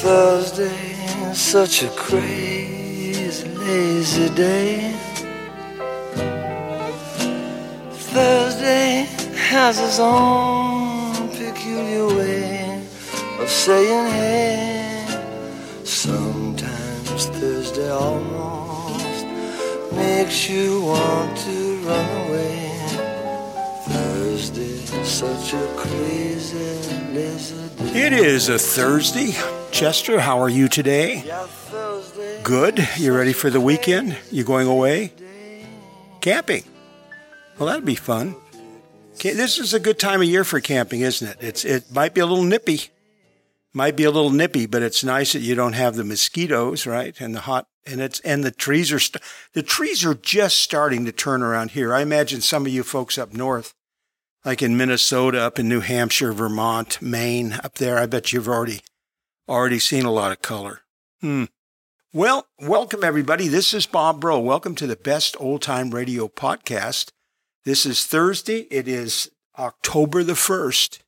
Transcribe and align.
Thursday, 0.00 1.34
such 1.34 1.82
a 1.82 1.88
crazy, 1.90 3.48
lazy 3.48 4.28
day. 4.32 4.92
Thursday 8.14 9.08
has 9.34 9.80
its 9.80 9.98
own 9.98 11.28
peculiar 11.30 12.06
way 12.06 12.80
of 13.40 13.48
saying 13.48 14.06
hey. 14.12 15.04
Sometimes 15.82 17.26
Thursday 17.26 17.90
almost 17.90 19.26
makes 19.92 20.48
you 20.48 20.82
want 20.82 21.36
to 21.38 21.76
run 21.80 22.28
away. 22.28 22.70
Thursday, 23.88 24.76
such 25.02 25.54
a 25.54 25.74
crazy, 25.76 26.78
lazy 27.12 27.68
day. 27.76 28.06
It 28.06 28.12
is 28.12 28.48
a 28.48 28.60
Thursday. 28.60 29.34
Chester, 29.78 30.18
how 30.18 30.40
are 30.40 30.48
you 30.48 30.66
today? 30.66 31.22
Good. 32.42 32.88
You 32.96 33.14
ready 33.14 33.32
for 33.32 33.48
the 33.48 33.60
weekend? 33.60 34.18
You 34.28 34.42
going 34.42 34.66
away? 34.66 35.12
Camping. 36.20 36.64
Well, 37.56 37.68
that'd 37.68 37.84
be 37.84 37.94
fun. 37.94 38.34
This 39.22 39.60
is 39.60 39.74
a 39.74 39.78
good 39.78 40.00
time 40.00 40.20
of 40.20 40.26
year 40.26 40.42
for 40.42 40.58
camping, 40.58 41.02
isn't 41.02 41.28
it? 41.28 41.36
It's 41.40 41.64
it 41.64 41.92
might 41.92 42.12
be 42.12 42.20
a 42.20 42.26
little 42.26 42.42
nippy. 42.42 42.88
Might 43.72 43.94
be 43.94 44.02
a 44.02 44.10
little 44.10 44.32
nippy, 44.32 44.66
but 44.66 44.82
it's 44.82 45.04
nice 45.04 45.32
that 45.34 45.42
you 45.42 45.54
don't 45.54 45.74
have 45.74 45.94
the 45.94 46.02
mosquitoes, 46.02 46.84
right? 46.84 47.14
And 47.20 47.32
the 47.32 47.42
hot 47.42 47.68
and 47.86 48.00
it's 48.00 48.18
and 48.20 48.42
the 48.42 48.50
trees 48.50 48.90
are 48.90 48.98
st- 48.98 49.22
the 49.52 49.62
trees 49.62 50.04
are 50.04 50.14
just 50.14 50.56
starting 50.56 51.04
to 51.04 51.12
turn 51.12 51.40
around 51.40 51.70
here. 51.70 51.94
I 51.94 52.00
imagine 52.00 52.40
some 52.40 52.66
of 52.66 52.72
you 52.72 52.82
folks 52.82 53.16
up 53.16 53.32
north 53.32 53.74
like 54.44 54.60
in 54.60 54.76
Minnesota, 54.76 55.40
up 55.40 55.60
in 55.60 55.68
New 55.68 55.80
Hampshire, 55.80 56.32
Vermont, 56.32 57.00
Maine, 57.00 57.60
up 57.62 57.76
there, 57.76 57.96
I 57.96 58.06
bet 58.06 58.32
you've 58.32 58.48
already 58.48 58.80
already 59.48 59.78
seen 59.78 60.04
a 60.04 60.12
lot 60.12 60.32
of 60.32 60.42
color. 60.42 60.82
Hmm. 61.20 61.44
Well, 62.12 62.46
welcome 62.58 63.04
everybody. 63.04 63.48
This 63.48 63.74
is 63.74 63.86
Bob 63.86 64.20
Bro. 64.20 64.40
Welcome 64.40 64.74
to 64.76 64.86
the 64.86 64.96
best 64.96 65.36
old 65.38 65.62
time 65.62 65.90
radio 65.90 66.28
podcast. 66.28 67.10
This 67.64 67.84
is 67.84 68.06
Thursday. 68.06 68.66
It 68.70 68.88
is 68.88 69.30
October 69.58 70.22
the 70.22 70.34
1st, 70.34 71.00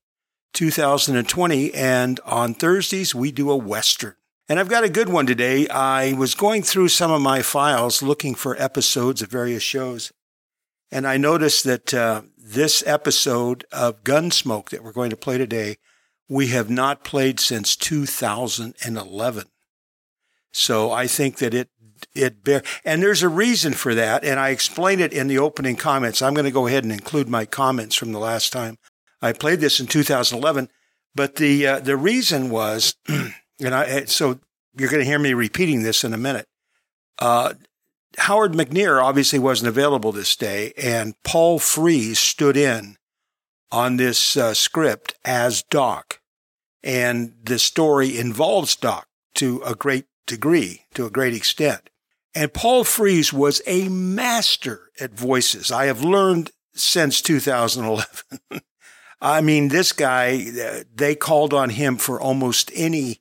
2020. 0.52 1.72
And 1.72 2.20
on 2.26 2.54
Thursdays, 2.54 3.14
we 3.14 3.32
do 3.32 3.50
a 3.50 3.56
Western. 3.56 4.14
And 4.48 4.58
I've 4.58 4.68
got 4.68 4.84
a 4.84 4.88
good 4.90 5.08
one 5.08 5.26
today. 5.26 5.68
I 5.68 6.12
was 6.12 6.34
going 6.34 6.62
through 6.62 6.88
some 6.88 7.12
of 7.12 7.22
my 7.22 7.40
files 7.40 8.02
looking 8.02 8.34
for 8.34 8.60
episodes 8.60 9.22
of 9.22 9.30
various 9.30 9.62
shows. 9.62 10.12
And 10.90 11.06
I 11.06 11.16
noticed 11.16 11.64
that 11.64 11.94
uh, 11.94 12.22
this 12.36 12.84
episode 12.84 13.64
of 13.70 14.02
Gunsmoke 14.02 14.70
that 14.70 14.82
we're 14.82 14.92
going 14.92 15.10
to 15.10 15.16
play 15.16 15.38
today, 15.38 15.76
we 16.30 16.46
have 16.46 16.70
not 16.70 17.04
played 17.04 17.40
since 17.40 17.76
2011. 17.76 19.44
So 20.52 20.92
I 20.92 21.06
think 21.06 21.38
that 21.38 21.52
it 21.52 21.68
it 22.14 22.42
bear 22.42 22.62
and 22.82 23.02
there's 23.02 23.22
a 23.22 23.28
reason 23.28 23.74
for 23.74 23.94
that, 23.94 24.24
and 24.24 24.40
I 24.40 24.48
explained 24.48 25.02
it 25.02 25.12
in 25.12 25.28
the 25.28 25.38
opening 25.38 25.76
comments. 25.76 26.22
I'm 26.22 26.32
going 26.32 26.46
to 26.46 26.50
go 26.50 26.66
ahead 26.66 26.84
and 26.84 26.92
include 26.92 27.28
my 27.28 27.44
comments 27.44 27.94
from 27.94 28.12
the 28.12 28.18
last 28.18 28.52
time 28.52 28.78
I 29.20 29.32
played 29.32 29.60
this 29.60 29.80
in 29.80 29.86
2011. 29.86 30.68
But 31.14 31.36
the 31.36 31.66
uh, 31.66 31.80
the 31.80 31.96
reason 31.96 32.48
was, 32.48 32.94
and 33.08 33.74
I 33.74 34.04
so 34.04 34.40
you're 34.78 34.88
going 34.88 35.02
to 35.02 35.08
hear 35.08 35.18
me 35.18 35.34
repeating 35.34 35.82
this 35.82 36.04
in 36.04 36.14
a 36.14 36.18
minute. 36.18 36.46
Uh, 37.18 37.54
Howard 38.18 38.52
McNear 38.52 39.02
obviously 39.02 39.38
wasn't 39.38 39.68
available 39.68 40.12
this 40.12 40.36
day, 40.36 40.72
and 40.76 41.14
Paul 41.22 41.58
Frees 41.58 42.18
stood 42.18 42.56
in 42.56 42.96
on 43.70 43.96
this 43.96 44.36
uh, 44.36 44.54
script 44.54 45.14
as 45.24 45.62
Doc. 45.64 46.19
And 46.82 47.34
the 47.42 47.58
story 47.58 48.18
involves 48.18 48.76
Doc 48.76 49.06
to 49.34 49.62
a 49.64 49.74
great 49.74 50.06
degree, 50.26 50.86
to 50.94 51.06
a 51.06 51.10
great 51.10 51.34
extent. 51.34 51.90
And 52.34 52.54
Paul 52.54 52.84
Frees 52.84 53.32
was 53.32 53.60
a 53.66 53.88
master 53.88 54.90
at 55.00 55.12
voices. 55.12 55.72
I 55.72 55.86
have 55.86 56.02
learned 56.02 56.52
since 56.74 57.20
2011. 57.20 58.06
I 59.20 59.40
mean, 59.40 59.68
this 59.68 59.92
guy, 59.92 60.46
uh, 60.62 60.84
they 60.94 61.14
called 61.14 61.52
on 61.52 61.70
him 61.70 61.96
for 61.96 62.20
almost 62.20 62.70
any 62.74 63.20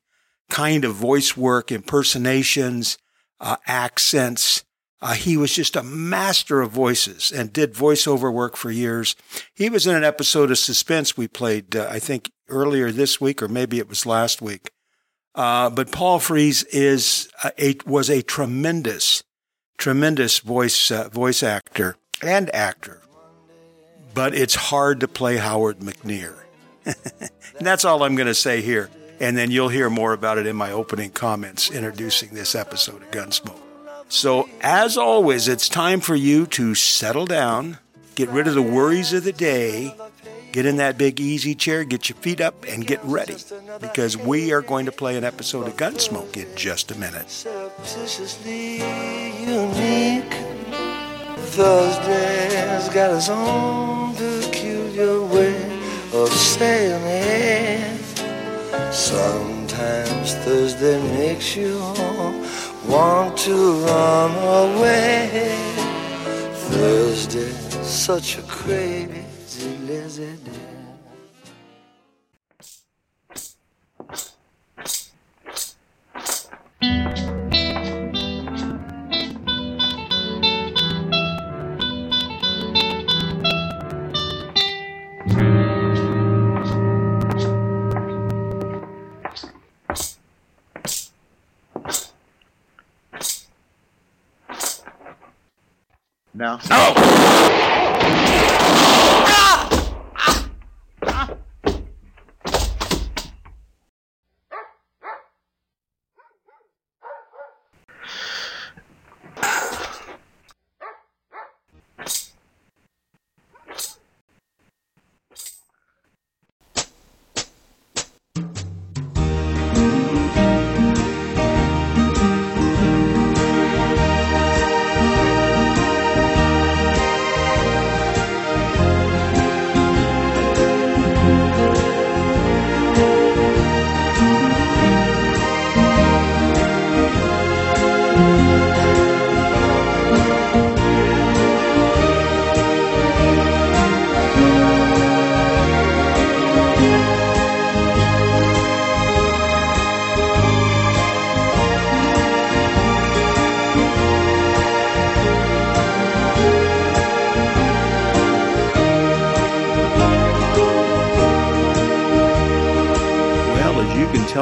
kind 0.50 0.86
of 0.86 0.96
voice 0.96 1.36
work, 1.36 1.72
impersonations, 1.72 2.98
uh, 3.40 3.58
accents. 3.68 4.64
Uh, 5.02 5.14
he 5.14 5.38
was 5.38 5.54
just 5.54 5.76
a 5.76 5.84
master 5.84 6.62
of 6.62 6.72
voices 6.72 7.32
and 7.32 7.54
did 7.54 7.74
voiceover 7.74 8.32
work 8.34 8.56
for 8.56 8.72
years. 8.72 9.16
He 9.54 9.70
was 9.70 9.88
in 9.88 9.96
an 9.96 10.04
episode 10.04 10.52
of 10.52 10.58
Suspense 10.58 11.18
we 11.18 11.28
played, 11.28 11.76
uh, 11.76 11.88
I 11.90 12.00
think, 12.00 12.32
earlier 12.50 12.92
this 12.92 13.20
week, 13.20 13.42
or 13.42 13.48
maybe 13.48 13.80
it 13.80 13.90
was 13.90 14.06
last 14.06 14.42
week. 14.42 14.72
Uh, 15.36 15.70
but 15.70 15.92
Paul 15.92 16.20
Frees 16.20 16.64
is 16.66 17.30
a, 17.58 17.76
was 17.86 18.10
a 18.10 18.22
tremendous, 18.22 19.24
tremendous 19.78 20.40
voice 20.40 20.92
uh, 20.92 21.10
voice 21.10 21.44
actor 21.44 21.96
and 22.22 22.54
actor. 22.54 23.02
But 24.14 24.34
it's 24.34 24.56
hard 24.56 25.00
to 25.02 25.08
play 25.08 25.38
Howard 25.38 25.80
McNear. 25.80 26.36
and 26.86 27.62
that's 27.62 27.86
all 27.86 28.04
I'm 28.04 28.16
going 28.16 28.28
to 28.28 28.36
say 28.36 28.62
here. 28.62 28.90
And 29.20 29.38
then 29.38 29.52
you'll 29.52 29.70
hear 29.70 29.90
more 29.90 30.14
about 30.14 30.38
it 30.38 30.48
in 30.48 30.56
my 30.56 30.72
opening 30.72 31.12
comments 31.12 31.70
introducing 31.70 32.34
this 32.34 32.56
episode 32.56 33.04
of 33.04 33.12
Gunsmoke. 33.12 33.60
So, 34.08 34.50
as 34.62 34.98
always, 34.98 35.48
it's 35.48 35.70
time 35.70 36.00
for 36.00 36.16
you 36.16 36.48
to 36.48 36.74
settle 36.74 37.28
down, 37.28 37.78
get 38.16 38.30
rid 38.30 38.48
of 38.48 38.56
the 38.56 38.62
worries 38.62 39.14
of 39.14 39.24
the 39.24 39.34
day, 39.34 39.96
get 40.52 40.66
in 40.66 40.78
that 40.78 40.98
big 40.98 41.20
easy 41.20 41.56
chair, 41.56 41.84
get 41.84 42.10
your 42.10 42.18
feet 42.18 42.42
up, 42.42 42.66
and 42.68 42.86
get 42.86 43.00
ready 43.04 43.36
because 43.80 44.18
we 44.18 44.52
are 44.52 44.62
going 44.62 44.86
to 44.86 44.92
play 44.92 45.18
an 45.18 45.24
episode 45.24 45.68
of 45.68 45.76
Gunsmoke 45.78 46.36
in 46.38 46.48
just 46.56 46.92
a 46.92 46.98
minute. 46.98 47.46
Unique. 49.40 50.34
Thursday's 51.52 52.90
got 52.94 53.16
its 53.16 53.30
own 53.30 54.14
peculiar 54.16 55.22
way 55.24 55.80
of 56.14 56.30
saying 56.30 57.02
it. 57.06 58.00
Sometimes 58.94 60.36
Thursday 60.46 61.02
makes 61.18 61.56
you 61.56 61.80
want 62.88 63.38
to 63.40 63.84
run 63.86 64.32
away. 64.78 65.56
Thursday, 66.70 67.52
such 67.84 68.38
a 68.38 68.42
crazy, 68.44 69.09
No. 96.68 96.99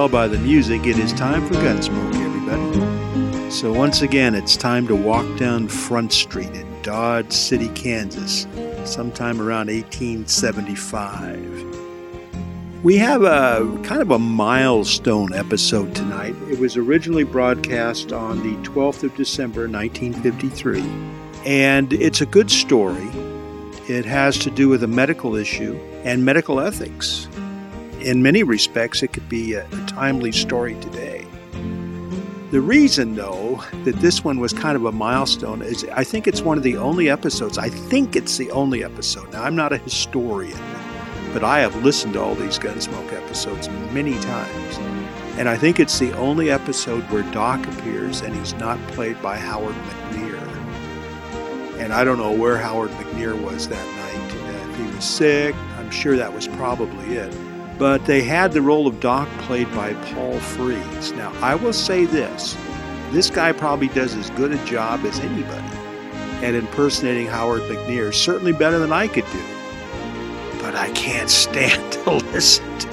Tell 0.07 0.11
by 0.21 0.27
the 0.27 0.39
music, 0.39 0.85
it 0.85 0.97
is 0.97 1.13
time 1.13 1.45
for 1.47 1.53
Gunsmoke, 1.55 2.15
everybody. 2.15 3.51
So, 3.51 3.73
once 3.73 4.01
again, 4.01 4.35
it's 4.35 4.55
time 4.55 4.87
to 4.87 4.95
walk 4.95 5.25
down 5.37 5.67
Front 5.67 6.13
Street 6.13 6.49
in 6.51 6.81
Dodge 6.81 7.33
City, 7.33 7.69
Kansas, 7.69 8.47
sometime 8.85 9.41
around 9.41 9.67
1875. 9.67 11.65
We 12.83 12.97
have 12.97 13.23
a 13.23 13.65
kind 13.83 14.01
of 14.01 14.11
a 14.11 14.19
milestone 14.19 15.33
episode 15.33 15.95
tonight. 15.95 16.35
It 16.49 16.59
was 16.59 16.77
originally 16.77 17.23
broadcast 17.25 18.13
on 18.13 18.37
the 18.43 18.55
12th 18.69 19.03
of 19.03 19.15
December, 19.15 19.67
1953, 19.67 20.81
and 21.45 21.91
it's 21.91 22.21
a 22.21 22.25
good 22.25 22.49
story. 22.51 23.09
It 23.89 24.05
has 24.05 24.37
to 24.39 24.51
do 24.51 24.69
with 24.69 24.83
a 24.83 24.87
medical 24.87 25.35
issue 25.35 25.75
and 26.03 26.23
medical 26.23 26.59
ethics. 26.61 27.27
In 28.07 28.23
many 28.23 28.41
respects, 28.41 29.03
it 29.03 29.11
could 29.11 29.27
be 29.27 29.55
a, 29.55 29.65
a 29.65 29.85
timely 29.85 30.31
story 30.31 30.75
today. 30.79 31.27
The 32.51 32.61
reason, 32.61 33.15
though, 33.15 33.61
that 33.83 33.97
this 33.97 34.23
one 34.23 34.39
was 34.39 34.53
kind 34.53 34.77
of 34.77 34.85
a 34.85 34.93
milestone 34.93 35.61
is 35.61 35.85
I 35.91 36.05
think 36.05 36.25
it's 36.25 36.41
one 36.41 36.57
of 36.57 36.63
the 36.63 36.77
only 36.77 37.09
episodes. 37.09 37.57
I 37.57 37.67
think 37.67 38.15
it's 38.15 38.37
the 38.37 38.49
only 38.51 38.81
episode. 38.81 39.33
Now, 39.33 39.43
I'm 39.43 39.57
not 39.57 39.73
a 39.73 39.77
historian, 39.79 40.57
but 41.33 41.43
I 41.43 41.59
have 41.59 41.83
listened 41.83 42.13
to 42.13 42.21
all 42.21 42.33
these 42.33 42.57
Gunsmoke 42.57 43.11
episodes 43.11 43.67
many 43.91 44.17
times. 44.19 44.77
And 45.37 45.49
I 45.49 45.57
think 45.57 45.77
it's 45.77 45.99
the 45.99 46.15
only 46.15 46.49
episode 46.49 47.03
where 47.11 47.29
Doc 47.33 47.67
appears 47.67 48.21
and 48.21 48.33
he's 48.33 48.53
not 48.53 48.79
played 48.93 49.21
by 49.21 49.37
Howard 49.37 49.75
McNear. 49.75 50.39
And 51.81 51.91
I 51.91 52.05
don't 52.05 52.19
know 52.19 52.31
where 52.31 52.57
Howard 52.57 52.91
McNear 52.91 53.37
was 53.37 53.67
that 53.67 53.85
night. 53.85 54.69
If 54.71 54.77
he 54.77 54.95
was 54.95 55.03
sick, 55.03 55.53
I'm 55.77 55.91
sure 55.91 56.15
that 56.15 56.31
was 56.31 56.47
probably 56.47 57.17
it. 57.17 57.46
But 57.77 58.05
they 58.05 58.23
had 58.23 58.53
the 58.53 58.61
role 58.61 58.87
of 58.87 58.99
Doc 58.99 59.29
played 59.41 59.71
by 59.75 59.93
Paul 59.93 60.39
Frees. 60.39 61.11
Now, 61.11 61.31
I 61.41 61.55
will 61.55 61.73
say 61.73 62.05
this 62.05 62.57
this 63.11 63.29
guy 63.29 63.53
probably 63.53 63.87
does 63.89 64.15
as 64.15 64.29
good 64.31 64.51
a 64.51 64.65
job 64.65 65.05
as 65.05 65.19
anybody 65.19 65.65
at 66.45 66.53
impersonating 66.53 67.27
Howard 67.27 67.61
McNear, 67.63 68.13
certainly 68.13 68.51
better 68.51 68.79
than 68.79 68.91
I 68.91 69.07
could 69.07 69.25
do. 69.31 69.43
But 70.61 70.75
I 70.75 70.91
can't 70.91 71.29
stand 71.29 71.93
to 72.03 72.11
listen 72.11 72.79
to. 72.79 72.87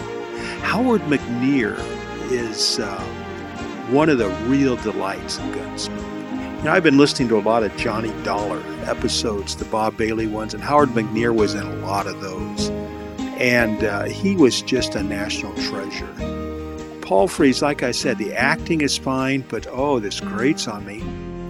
Howard 0.62 1.02
McNear 1.02 1.76
is 2.30 2.78
uh, 2.78 3.00
one 3.90 4.08
of 4.08 4.18
the 4.18 4.28
real 4.46 4.76
delights 4.76 5.38
of 5.38 5.44
Gunsmoke. 5.46 6.58
You 6.58 6.64
know, 6.64 6.72
I've 6.72 6.82
been 6.82 6.96
listening 6.96 7.28
to 7.28 7.36
a 7.36 7.40
lot 7.40 7.62
of 7.62 7.76
Johnny 7.76 8.12
Dollar 8.22 8.62
episodes, 8.84 9.56
the 9.56 9.66
Bob 9.66 9.96
Bailey 9.98 10.26
ones, 10.26 10.54
and 10.54 10.62
Howard 10.62 10.90
McNear 10.90 11.34
was 11.34 11.54
in 11.54 11.66
a 11.66 11.74
lot 11.76 12.06
of 12.06 12.20
those 12.22 12.70
and 13.38 13.84
uh, 13.84 14.04
he 14.04 14.36
was 14.36 14.62
just 14.62 14.94
a 14.94 15.02
national 15.02 15.54
treasure. 15.54 16.12
Paul 17.02 17.28
like 17.60 17.82
I 17.82 17.90
said, 17.90 18.16
the 18.16 18.32
acting 18.34 18.80
is 18.80 18.96
fine, 18.96 19.44
but 19.48 19.66
oh, 19.70 19.98
this 19.98 20.20
grates 20.20 20.66
on 20.66 20.86
me. 20.86 21.00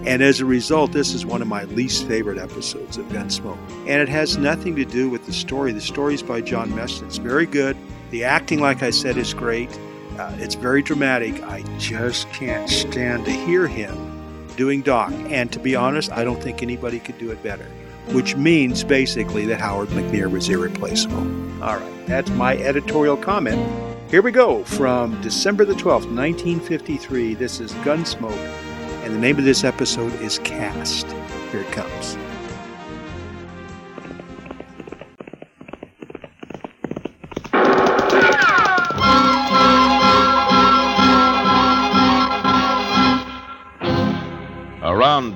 And 0.05 0.21
as 0.21 0.39
a 0.39 0.45
result, 0.45 0.91
this 0.91 1.13
is 1.13 1.25
one 1.25 1.41
of 1.41 1.47
my 1.47 1.63
least 1.63 2.07
favorite 2.07 2.37
episodes 2.37 2.97
of 2.97 3.05
Gunsmoke. 3.07 3.57
And 3.87 4.01
it 4.01 4.09
has 4.09 4.37
nothing 4.37 4.75
to 4.75 4.85
do 4.85 5.09
with 5.09 5.25
the 5.25 5.33
story. 5.33 5.71
The 5.71 5.81
story 5.81 6.13
is 6.13 6.21
by 6.21 6.41
John 6.41 6.71
Meston. 6.71 7.07
It's 7.07 7.17
very 7.17 7.45
good. 7.45 7.77
The 8.11 8.23
acting, 8.23 8.59
like 8.59 8.83
I 8.83 8.91
said, 8.91 9.17
is 9.17 9.33
great. 9.33 9.71
Uh, 10.17 10.35
it's 10.37 10.55
very 10.55 10.83
dramatic. 10.83 11.41
I 11.43 11.63
just 11.79 12.29
can't 12.29 12.69
stand 12.69 13.25
to 13.25 13.31
hear 13.31 13.67
him 13.67 14.47
doing 14.57 14.81
Doc. 14.81 15.11
And 15.27 15.51
to 15.53 15.59
be 15.59 15.75
honest, 15.75 16.11
I 16.11 16.23
don't 16.23 16.41
think 16.41 16.61
anybody 16.61 16.99
could 16.99 17.17
do 17.17 17.31
it 17.31 17.41
better 17.41 17.67
which 18.13 18.35
means 18.35 18.83
basically 18.83 19.45
that 19.45 19.59
Howard 19.59 19.89
McNear 19.89 20.31
was 20.31 20.49
irreplaceable. 20.49 21.19
All 21.63 21.77
right, 21.77 22.07
that's 22.07 22.29
my 22.31 22.57
editorial 22.57 23.17
comment. 23.17 23.59
Here 24.11 24.21
we 24.21 24.31
go 24.31 24.63
from 24.63 25.19
December 25.21 25.65
the 25.65 25.73
12th, 25.73 26.05
1953. 26.13 27.33
This 27.33 27.59
is 27.59 27.71
Gunsmoke, 27.73 28.31
and 29.03 29.13
the 29.13 29.19
name 29.19 29.37
of 29.37 29.45
this 29.45 29.63
episode 29.63 30.13
is 30.21 30.39
Cast. 30.39 31.07
Here 31.51 31.61
it 31.61 31.71
comes. 31.71 32.17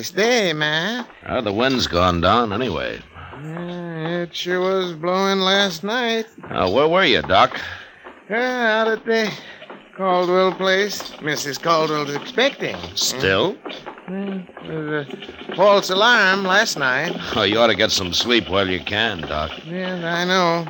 Nice 0.00 0.10
day, 0.10 0.54
man. 0.54 1.06
Uh, 1.26 1.42
the 1.42 1.52
wind's 1.52 1.86
gone 1.86 2.22
down 2.22 2.54
anyway. 2.54 2.98
Yeah, 3.42 4.22
it 4.22 4.34
sure 4.34 4.60
was 4.60 4.94
blowing 4.94 5.40
last 5.40 5.84
night. 5.84 6.24
Uh, 6.44 6.70
where 6.70 6.88
were 6.88 7.04
you, 7.04 7.20
Doc? 7.20 7.60
Yeah, 8.30 8.80
out 8.80 8.88
at 8.88 9.04
the 9.04 9.30
Caldwell 9.98 10.54
place. 10.54 11.02
Mrs. 11.20 11.60
Caldwell's 11.60 12.14
expecting. 12.14 12.78
Still? 12.94 13.58
Yeah, 14.08 14.40
there's 14.62 15.06
a 15.06 15.54
false 15.54 15.90
alarm 15.90 16.44
last 16.44 16.78
night. 16.78 17.14
Oh, 17.36 17.42
you 17.42 17.58
ought 17.58 17.66
to 17.66 17.76
get 17.76 17.90
some 17.90 18.14
sleep 18.14 18.48
while 18.48 18.70
you 18.70 18.80
can, 18.80 19.20
Doc. 19.20 19.50
Yes, 19.66 20.02
I 20.02 20.24
know. 20.24 20.66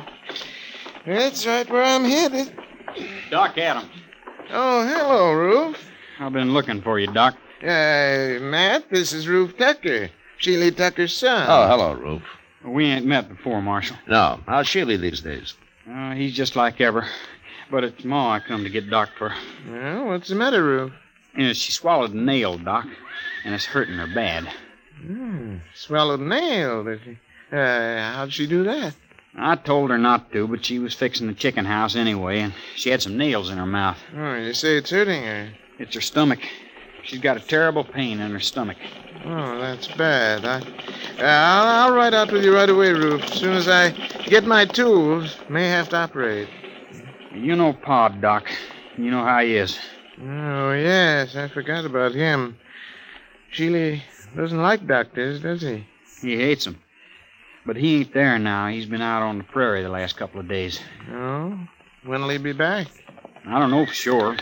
That's 1.05 1.45
right 1.47 1.69
where 1.69 1.83
I'm 1.83 2.03
headed. 2.03 2.53
Doc 3.29 3.57
Adams. 3.57 3.87
Oh, 4.51 4.85
hello, 4.85 5.31
Roof. 5.31 5.77
I've 6.19 6.33
been 6.33 6.53
looking 6.53 6.81
for 6.81 6.99
you, 6.99 7.07
Doc. 7.07 7.37
Uh, 7.61 8.39
Matt, 8.41 8.89
this 8.89 9.13
is 9.13 9.27
Roof 9.27 9.55
Tucker, 9.55 10.09
Sheely 10.39 10.75
Tucker's 10.75 11.15
son. 11.15 11.45
Oh, 11.47 11.67
hello, 11.67 11.93
Roof. 11.93 12.23
We 12.65 12.85
ain't 12.85 13.05
met 13.05 13.29
before, 13.29 13.61
Marshal. 13.61 13.97
No. 14.07 14.39
How's 14.47 14.65
Sheely 14.65 14.99
these 14.99 15.21
days? 15.21 15.53
Uh, 15.87 16.13
he's 16.13 16.33
just 16.35 16.55
like 16.55 16.81
ever. 16.81 17.05
But 17.69 17.83
it's 17.83 18.03
Ma 18.03 18.33
I 18.33 18.39
come 18.39 18.63
to 18.63 18.69
get 18.69 18.89
Doc 18.89 19.09
for. 19.15 19.31
Well, 19.69 20.07
what's 20.07 20.29
the 20.29 20.35
matter, 20.35 20.63
Roof? 20.63 20.91
Uh, 21.37 21.53
she 21.53 21.71
swallowed 21.71 22.13
a 22.13 22.17
nail, 22.17 22.57
Doc, 22.57 22.87
and 23.45 23.53
it's 23.53 23.65
hurting 23.65 23.95
her 23.95 24.13
bad. 24.13 24.51
Hmm, 24.99 25.57
swallowed 25.75 26.19
a 26.19 26.23
nail, 26.23 26.83
did 26.83 27.01
she? 27.03 27.17
Uh, 27.55 28.13
how'd 28.13 28.33
she 28.33 28.47
do 28.47 28.63
that? 28.63 28.95
I 29.37 29.55
told 29.55 29.91
her 29.91 29.97
not 29.99 30.31
to, 30.31 30.47
but 30.47 30.65
she 30.65 30.79
was 30.79 30.95
fixing 30.95 31.27
the 31.27 31.33
chicken 31.33 31.65
house 31.65 31.95
anyway, 31.95 32.39
and 32.39 32.53
she 32.75 32.89
had 32.89 33.03
some 33.03 33.17
nails 33.17 33.51
in 33.51 33.57
her 33.57 33.65
mouth. 33.67 33.97
Oh, 34.17 34.35
you 34.35 34.53
say 34.53 34.77
it's 34.77 34.89
hurting 34.89 35.23
her. 35.23 35.53
It's 35.77 35.93
her 35.95 36.01
stomach. 36.01 36.39
She's 37.03 37.19
got 37.19 37.37
a 37.37 37.39
terrible 37.39 37.83
pain 37.83 38.19
in 38.19 38.31
her 38.31 38.39
stomach. 38.39 38.77
Oh, 39.25 39.59
that's 39.59 39.87
bad. 39.87 40.45
I, 40.45 40.61
I'll, 41.19 41.89
I'll 41.89 41.95
ride 41.95 42.13
out 42.13 42.31
with 42.31 42.43
you 42.43 42.53
right 42.53 42.69
away, 42.69 42.91
Roof. 42.91 43.23
As 43.23 43.33
soon 43.33 43.53
as 43.53 43.67
I 43.67 43.91
get 44.25 44.45
my 44.45 44.65
tools, 44.65 45.37
may 45.49 45.67
have 45.67 45.89
to 45.89 45.97
operate. 45.97 46.49
You 47.33 47.55
know 47.55 47.73
Pa, 47.73 48.09
Doc. 48.09 48.49
You 48.97 49.11
know 49.11 49.23
how 49.23 49.41
he 49.41 49.55
is. 49.55 49.77
Oh, 50.21 50.73
yes, 50.73 51.35
I 51.35 51.47
forgot 51.47 51.85
about 51.85 52.13
him. 52.13 52.57
Sheely 53.53 54.01
doesn't 54.35 54.61
like 54.61 54.87
doctors, 54.87 55.41
does 55.41 55.61
he? 55.61 55.85
He 56.21 56.37
hates 56.37 56.67
'em. 56.67 56.79
But 57.65 57.75
he 57.75 57.97
ain't 57.97 58.13
there 58.13 58.39
now. 58.39 58.67
He's 58.67 58.85
been 58.85 59.01
out 59.01 59.21
on 59.21 59.37
the 59.37 59.43
prairie 59.43 59.83
the 59.83 59.89
last 59.89 60.17
couple 60.17 60.39
of 60.39 60.47
days. 60.47 60.79
Oh? 61.11 61.57
When'll 62.03 62.29
he 62.29 62.37
be 62.37 62.53
back? 62.53 62.87
I 63.45 63.59
don't 63.59 63.71
know 63.71 63.85
for 63.85 63.93
sure. 63.93 64.37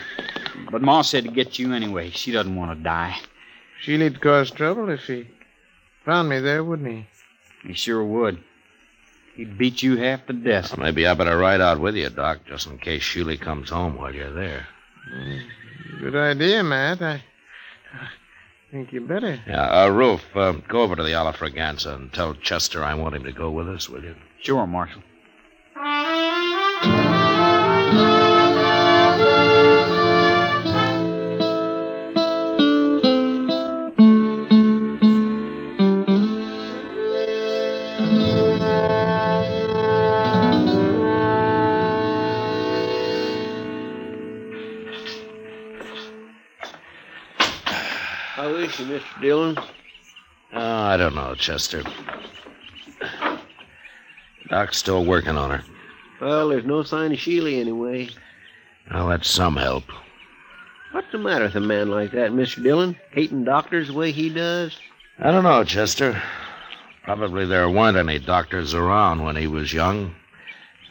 But 0.71 0.81
Ma 0.81 1.01
said 1.01 1.25
to 1.25 1.31
get 1.31 1.59
you 1.59 1.73
anyway. 1.73 2.09
She 2.11 2.31
doesn't 2.31 2.55
want 2.55 2.77
to 2.77 2.83
die. 2.83 3.17
Sheely'd 3.83 4.21
cause 4.21 4.51
trouble 4.51 4.89
if 4.89 5.05
he 5.05 5.27
found 6.05 6.29
me 6.29 6.39
there, 6.39 6.63
wouldn't 6.63 6.89
he? 6.89 7.07
He 7.67 7.73
sure 7.73 8.03
would. 8.03 8.43
He'd 9.35 9.57
beat 9.57 9.81
you 9.81 9.97
half 9.97 10.25
to 10.27 10.33
death. 10.33 10.75
Well, 10.75 10.85
maybe 10.85 11.07
I 11.07 11.13
better 11.13 11.37
ride 11.37 11.61
out 11.61 11.79
with 11.79 11.95
you, 11.95 12.09
Doc, 12.09 12.39
just 12.45 12.67
in 12.67 12.77
case 12.77 13.01
Sheely 13.01 13.39
comes 13.39 13.69
home 13.69 13.97
while 13.97 14.13
you're 14.13 14.33
there. 14.33 14.67
Good 16.01 16.15
idea, 16.15 16.63
Matt. 16.63 17.01
I, 17.01 17.13
I 17.93 18.07
think 18.71 18.91
you 18.91 19.01
better. 19.01 19.39
Yeah, 19.47 19.83
uh, 19.85 19.89
Roof, 19.89 20.21
uh, 20.35 20.53
go 20.67 20.81
over 20.81 20.95
to 20.95 21.03
the 21.03 21.11
Alafraganza 21.11 21.95
and 21.95 22.11
tell 22.13 22.33
Chester 22.35 22.83
I 22.83 22.93
want 22.95 23.15
him 23.15 23.23
to 23.23 23.31
go 23.31 23.49
with 23.49 23.69
us, 23.69 23.89
will 23.89 24.03
you? 24.03 24.15
Sure, 24.41 24.67
Marshal. 24.67 25.01
Mr. 48.85 49.21
Dillon? 49.21 49.57
Oh, 50.53 50.59
I 50.83 50.97
don't 50.97 51.15
know, 51.15 51.35
Chester. 51.35 51.83
Doc's 54.49 54.77
still 54.77 55.05
working 55.05 55.37
on 55.37 55.51
her. 55.51 55.63
Well, 56.21 56.49
there's 56.49 56.65
no 56.65 56.83
sign 56.83 57.11
of 57.11 57.17
Sheely 57.17 57.59
anyway. 57.59 58.09
Well, 58.91 59.07
that's 59.07 59.29
some 59.29 59.55
help. 59.55 59.83
What's 60.91 61.11
the 61.11 61.19
matter 61.19 61.45
with 61.45 61.55
a 61.55 61.59
man 61.59 61.89
like 61.89 62.11
that, 62.11 62.31
Mr. 62.31 62.63
Dillon? 62.63 62.95
Hating 63.11 63.43
doctors 63.43 63.87
the 63.87 63.93
way 63.93 64.11
he 64.11 64.29
does? 64.29 64.75
I 65.19 65.31
don't 65.31 65.43
know, 65.43 65.63
Chester. 65.63 66.21
Probably 67.03 67.45
there 67.45 67.69
weren't 67.69 67.97
any 67.97 68.19
doctors 68.19 68.73
around 68.73 69.23
when 69.23 69.35
he 69.35 69.47
was 69.47 69.71
young. 69.71 70.15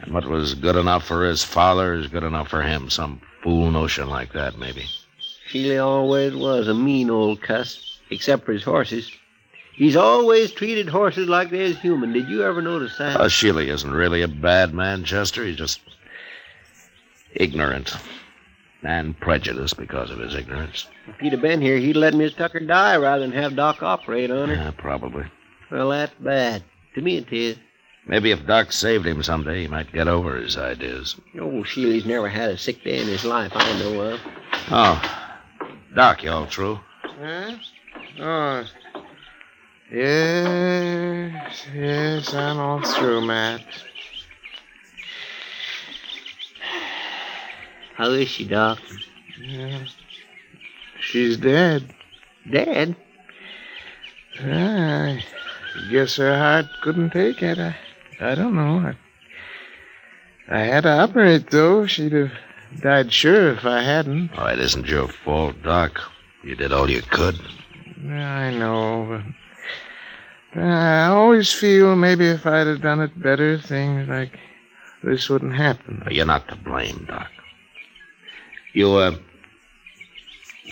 And 0.00 0.14
what 0.14 0.26
was 0.26 0.54
good 0.54 0.76
enough 0.76 1.04
for 1.04 1.24
his 1.24 1.42
father 1.42 1.94
is 1.94 2.06
good 2.06 2.22
enough 2.22 2.48
for 2.48 2.62
him. 2.62 2.88
Some 2.90 3.20
fool 3.42 3.70
notion 3.70 4.08
like 4.08 4.32
that, 4.34 4.56
maybe. 4.58 4.86
Sheely 5.50 5.82
always 5.82 6.34
was 6.34 6.68
a 6.68 6.74
mean 6.74 7.10
old 7.10 7.40
cuss, 7.40 7.98
except 8.10 8.44
for 8.44 8.52
his 8.52 8.64
horses. 8.64 9.10
He's 9.74 9.96
always 9.96 10.50
treated 10.52 10.88
horses 10.88 11.28
like 11.28 11.50
they're 11.50 11.72
human. 11.72 12.12
Did 12.12 12.28
you 12.28 12.42
ever 12.42 12.60
notice 12.60 12.98
that? 12.98 13.16
Uh, 13.20 13.28
Sheely 13.28 13.68
isn't 13.68 13.90
really 13.90 14.22
a 14.22 14.28
bad 14.28 14.74
man, 14.74 15.04
Chester. 15.04 15.44
He's 15.44 15.56
just 15.56 15.80
ignorant 17.34 17.94
and 18.82 19.18
prejudiced 19.18 19.76
because 19.76 20.10
of 20.10 20.18
his 20.18 20.34
ignorance. 20.34 20.86
if 21.06 21.16
he'd 21.20 21.32
have 21.32 21.42
been 21.42 21.60
here, 21.60 21.78
he'd 21.78 21.96
let 21.96 22.14
Miss 22.14 22.34
Tucker 22.34 22.60
die 22.60 22.96
rather 22.96 23.20
than 23.26 23.32
have 23.32 23.56
Doc 23.56 23.82
operate 23.82 24.30
on 24.30 24.48
her. 24.48 24.54
Yeah, 24.54 24.70
probably. 24.76 25.24
Well, 25.70 25.90
that's 25.90 26.14
bad. 26.20 26.62
To 26.94 27.00
me, 27.00 27.18
it 27.18 27.32
is. 27.32 27.56
Maybe 28.06 28.30
if 28.30 28.46
Doc 28.46 28.72
saved 28.72 29.06
him 29.06 29.22
someday, 29.22 29.62
he 29.62 29.68
might 29.68 29.92
get 29.92 30.08
over 30.08 30.36
his 30.36 30.56
ideas. 30.56 31.16
Old 31.40 31.66
Sheely's 31.66 32.06
never 32.06 32.28
had 32.28 32.50
a 32.50 32.56
sick 32.58 32.82
day 32.82 32.98
in 33.00 33.06
his 33.06 33.24
life 33.24 33.52
I 33.54 33.78
know 33.78 34.00
of. 34.00 34.20
Oh, 34.70 35.27
Doc, 35.94 36.22
you 36.22 36.30
all 36.30 36.46
through? 36.46 36.80
Huh? 37.02 37.56
Oh. 38.20 38.64
Yes, 39.90 41.66
yes, 41.74 42.34
I'm 42.34 42.58
all 42.58 42.82
through, 42.82 43.26
Matt. 43.26 43.62
How 47.96 48.10
is 48.10 48.28
she, 48.28 48.46
Doc? 48.46 48.78
Yeah. 49.40 49.84
She's 51.00 51.38
dead. 51.38 51.94
Dead? 52.50 52.94
I 54.40 55.20
guess 55.90 56.16
her 56.16 56.36
heart 56.36 56.66
couldn't 56.82 57.10
take 57.10 57.42
it. 57.42 57.58
I, 57.58 57.74
I 58.20 58.34
don't 58.34 58.54
know. 58.54 58.78
I, 58.78 58.94
I 60.54 60.60
had 60.60 60.82
to 60.82 60.90
operate, 60.90 61.50
though. 61.50 61.86
She'd 61.86 62.12
have 62.12 62.30
died 62.80 63.12
sure 63.12 63.52
if 63.52 63.64
I 63.64 63.82
hadn't. 63.82 64.30
Oh, 64.36 64.46
it 64.46 64.58
isn't 64.58 64.86
your 64.86 65.08
fault, 65.08 65.62
Doc. 65.62 66.00
You 66.42 66.54
did 66.54 66.72
all 66.72 66.90
you 66.90 67.02
could. 67.02 67.38
I 68.08 68.50
know, 68.52 69.22
but 70.54 70.62
I 70.62 71.06
always 71.06 71.52
feel 71.52 71.96
maybe 71.96 72.26
if 72.28 72.46
I'd 72.46 72.66
have 72.66 72.80
done 72.80 73.00
it 73.00 73.20
better, 73.20 73.58
things 73.58 74.08
like 74.08 74.38
this 75.02 75.28
wouldn't 75.28 75.54
happen. 75.54 76.06
You're 76.10 76.26
not 76.26 76.48
to 76.48 76.56
blame, 76.56 77.06
Doc. 77.08 77.28
You, 78.72 78.92
uh, 78.92 79.16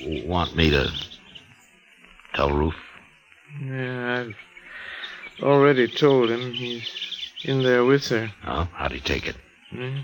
want 0.05 0.57
me 0.57 0.71
to 0.71 0.91
tell 2.35 2.51
Roof? 2.51 2.75
Yeah, 3.63 4.21
I've 4.21 5.43
already 5.43 5.89
told 5.89 6.31
him 6.31 6.53
he's 6.53 6.89
in 7.45 7.63
there 7.63 7.85
with 7.85 8.09
her. 8.09 8.31
Oh, 8.47 8.69
how'd 8.75 8.93
he 8.93 9.01
take 9.01 9.27
it? 9.27 9.37
Hmm, 9.71 10.01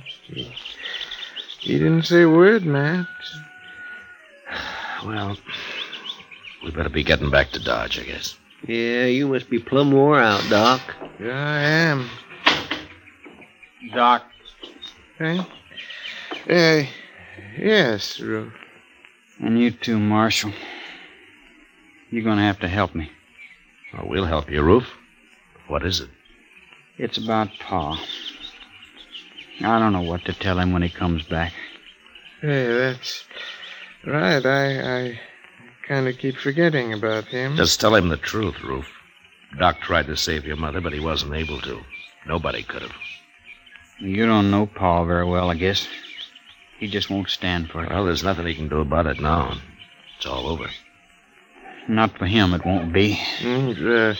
He, 1.63 1.73
he 1.73 1.79
didn't 1.79 2.03
say 2.05 2.23
a 2.23 2.29
word, 2.31 2.65
Matt. 2.65 3.07
Well, 5.05 5.37
we 6.63 6.71
better 6.71 6.89
be 6.89 7.03
getting 7.03 7.29
back 7.29 7.51
to 7.51 7.59
Dodge, 7.59 7.99
I 7.99 8.05
guess. 8.05 8.37
Yeah, 8.69 9.07
you 9.07 9.27
must 9.27 9.51
be 9.51 9.59
plumb 9.59 9.91
wore 9.91 10.21
out, 10.21 10.49
Doc. 10.49 10.81
Yeah, 11.19 11.33
I 11.33 11.61
am. 11.61 12.09
Doc, 13.93 14.23
Hey? 15.19 15.45
Hey, 16.47 16.89
yes, 17.59 18.21
Ruth. 18.21 18.53
and 19.41 19.59
you 19.59 19.73
too, 19.73 19.99
Marshal. 19.99 20.53
You're 22.11 22.23
going 22.23 22.39
to 22.39 22.45
have 22.45 22.61
to 22.61 22.69
help 22.69 22.95
me. 22.95 23.11
Well, 23.93 24.07
we'll 24.09 24.25
help 24.27 24.51
you, 24.51 24.63
Roof. 24.63 24.87
What 25.67 25.85
is 25.85 25.99
it? 26.01 26.11
It's 26.97 27.19
about 27.19 27.49
Pa. 27.59 28.01
I 29.61 29.79
don't 29.79 29.93
know 29.93 30.03
what 30.03 30.25
to 30.25 30.33
tell 30.33 30.59
him 30.59 30.73
when 30.73 30.83
he 30.83 30.89
comes 30.89 31.23
back. 31.25 31.53
Hey, 32.41 32.67
that's 32.67 33.25
right. 34.05 34.45
I, 34.45 35.03
I 35.03 35.21
kind 35.87 36.09
of 36.09 36.19
keep 36.19 36.37
forgetting 36.37 36.93
about 36.93 37.27
him. 37.27 37.57
Just 37.57 37.81
tell 37.81 37.95
him 37.95 38.09
the 38.09 38.17
truth, 38.17 38.61
Roof. 38.63 38.87
Doc 39.59 39.81
tried 39.81 40.07
to 40.07 40.17
save 40.17 40.47
your 40.47 40.57
mother, 40.57 40.81
but 40.81 40.93
he 40.93 41.01
wasn't 41.01 41.35
able 41.35 41.61
to. 41.61 41.81
Nobody 42.27 42.63
could 42.63 42.83
have. 42.83 42.93
You 44.01 44.27
don't 44.27 44.51
know 44.51 44.67
Pa 44.67 45.05
very 45.05 45.27
well, 45.27 45.51
I 45.51 45.55
guess. 45.55 45.87
He 46.79 46.89
just 46.89 47.11
won't 47.11 47.29
stand 47.29 47.71
for 47.71 47.85
it. 47.85 47.91
Well, 47.91 48.05
there's 48.05 48.25
nothing 48.25 48.47
he 48.47 48.55
can 48.55 48.69
do 48.69 48.81
about 48.81 49.07
it 49.07 49.21
now. 49.21 49.57
It's 50.17 50.27
all 50.27 50.49
over. 50.49 50.69
Not 51.89 52.17
for 52.19 52.27
him, 52.27 52.55
it 52.55 52.65
won't 52.65 52.93
be. 52.93 53.15
Mm, 53.39 54.15
uh, 54.15 54.17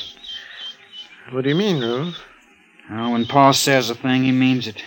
what 1.33 1.43
do 1.43 1.49
you 1.49 1.57
mean, 1.57 1.81
Ruth? 1.81 2.19
Uh, 2.91 3.09
when 3.09 3.25
Pa 3.25 3.53
says 3.53 3.91
a 3.91 3.95
thing, 3.95 4.25
he 4.25 4.33
means 4.33 4.67
it. 4.67 4.83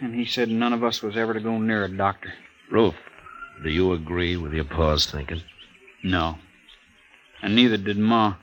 And 0.00 0.14
he 0.14 0.24
said 0.24 0.48
none 0.48 0.72
of 0.72 0.82
us 0.82 1.02
was 1.02 1.16
ever 1.16 1.34
to 1.34 1.40
go 1.40 1.58
near 1.58 1.84
a 1.84 1.88
doctor. 1.88 2.32
Roof, 2.70 2.94
do 3.62 3.70
you 3.70 3.92
agree 3.92 4.36
with 4.36 4.52
your 4.52 4.64
pa's 4.64 5.06
thinking? 5.06 5.42
No. 6.02 6.38
And 7.42 7.54
neither 7.54 7.76
did 7.76 7.98
Ma. 7.98 8.34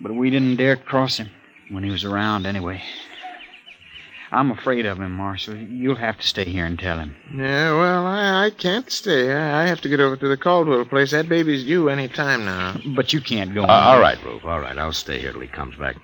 But 0.00 0.14
we 0.14 0.30
didn't 0.30 0.56
dare 0.56 0.76
cross 0.76 1.18
him 1.18 1.30
when 1.70 1.84
he 1.84 1.90
was 1.90 2.04
around, 2.04 2.46
anyway. 2.46 2.82
I'm 4.32 4.50
afraid 4.52 4.86
of 4.86 4.98
him, 4.98 5.12
Marshal. 5.12 5.56
You'll 5.56 5.96
have 5.96 6.18
to 6.18 6.26
stay 6.26 6.44
here 6.44 6.64
and 6.64 6.78
tell 6.78 6.98
him. 6.98 7.16
Yeah, 7.34 7.72
well, 7.72 8.06
I, 8.06 8.46
I 8.46 8.50
can't 8.50 8.88
stay. 8.90 9.32
I, 9.32 9.64
I 9.64 9.66
have 9.66 9.80
to 9.80 9.88
get 9.88 9.98
over 9.98 10.16
to 10.16 10.28
the 10.28 10.36
Caldwell 10.36 10.84
place. 10.84 11.10
That 11.10 11.28
baby's 11.28 11.64
due 11.64 11.88
any 11.88 12.06
time 12.06 12.44
now. 12.44 12.76
But 12.94 13.12
you 13.12 13.20
can't 13.20 13.52
go. 13.52 13.64
Uh, 13.64 13.66
all 13.66 14.00
right, 14.00 14.22
Roof, 14.24 14.44
all 14.44 14.60
right. 14.60 14.78
I'll 14.78 14.92
stay 14.92 15.18
here 15.18 15.32
till 15.32 15.40
he 15.40 15.48
comes 15.48 15.76
back. 15.76 15.96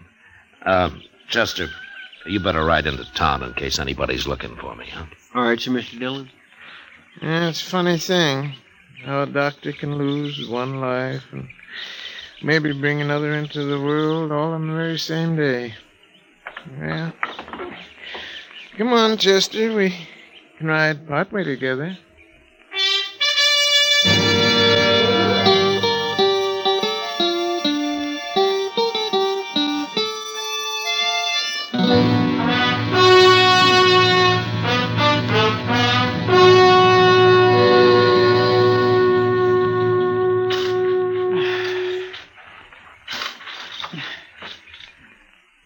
Um, 0.64 1.02
Chester, 1.28 1.68
you 2.26 2.40
better 2.40 2.64
ride 2.64 2.86
into 2.86 3.04
town 3.12 3.42
in 3.42 3.52
case 3.54 3.78
anybody's 3.78 4.26
looking 4.26 4.56
for 4.56 4.74
me, 4.74 4.86
huh? 4.90 5.06
All 5.34 5.44
right, 5.44 5.60
sir, 5.60 5.70
Mr. 5.70 5.98
Dillon. 5.98 6.30
Yeah, 7.22 7.48
it's 7.48 7.62
a 7.62 7.70
funny 7.70 7.98
thing 7.98 8.54
how 9.04 9.22
a 9.22 9.26
doctor 9.26 9.72
can 9.72 9.96
lose 9.96 10.48
one 10.48 10.80
life 10.80 11.22
and 11.32 11.48
maybe 12.42 12.72
bring 12.72 13.00
another 13.00 13.34
into 13.34 13.64
the 13.64 13.80
world 13.80 14.32
all 14.32 14.52
on 14.52 14.66
the 14.66 14.74
very 14.74 14.98
same 14.98 15.36
day. 15.36 15.74
Well, 16.80 17.12
come 18.76 18.92
on, 18.92 19.16
Chester. 19.18 19.74
We 19.74 19.94
can 20.58 20.66
ride 20.66 21.06
partway 21.06 21.44
together. 21.44 21.96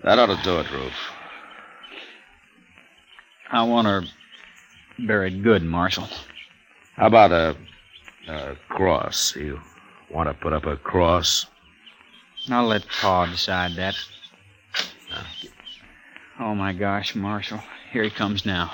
That 0.02 0.18
ought 0.18 0.26
to 0.26 0.42
do 0.42 0.58
it, 0.60 0.70
Roof. 0.72 0.92
I 3.52 3.62
want 3.64 3.86
her 3.86 4.02
buried 4.98 5.42
good, 5.42 5.62
Marshal. 5.62 6.08
How 6.96 7.06
about 7.06 7.32
a, 7.32 7.56
a 8.28 8.56
cross? 8.68 9.34
You 9.36 9.60
want 10.10 10.28
to 10.28 10.34
put 10.34 10.52
up 10.52 10.66
a 10.66 10.76
cross? 10.76 11.46
I'll 12.50 12.66
let 12.66 12.86
Pa 12.88 13.26
decide 13.26 13.76
that. 13.76 13.94
Oh, 16.38 16.54
my 16.54 16.72
gosh, 16.72 17.14
Marshal. 17.14 17.60
Here 17.92 18.02
he 18.02 18.10
comes 18.10 18.46
now. 18.46 18.72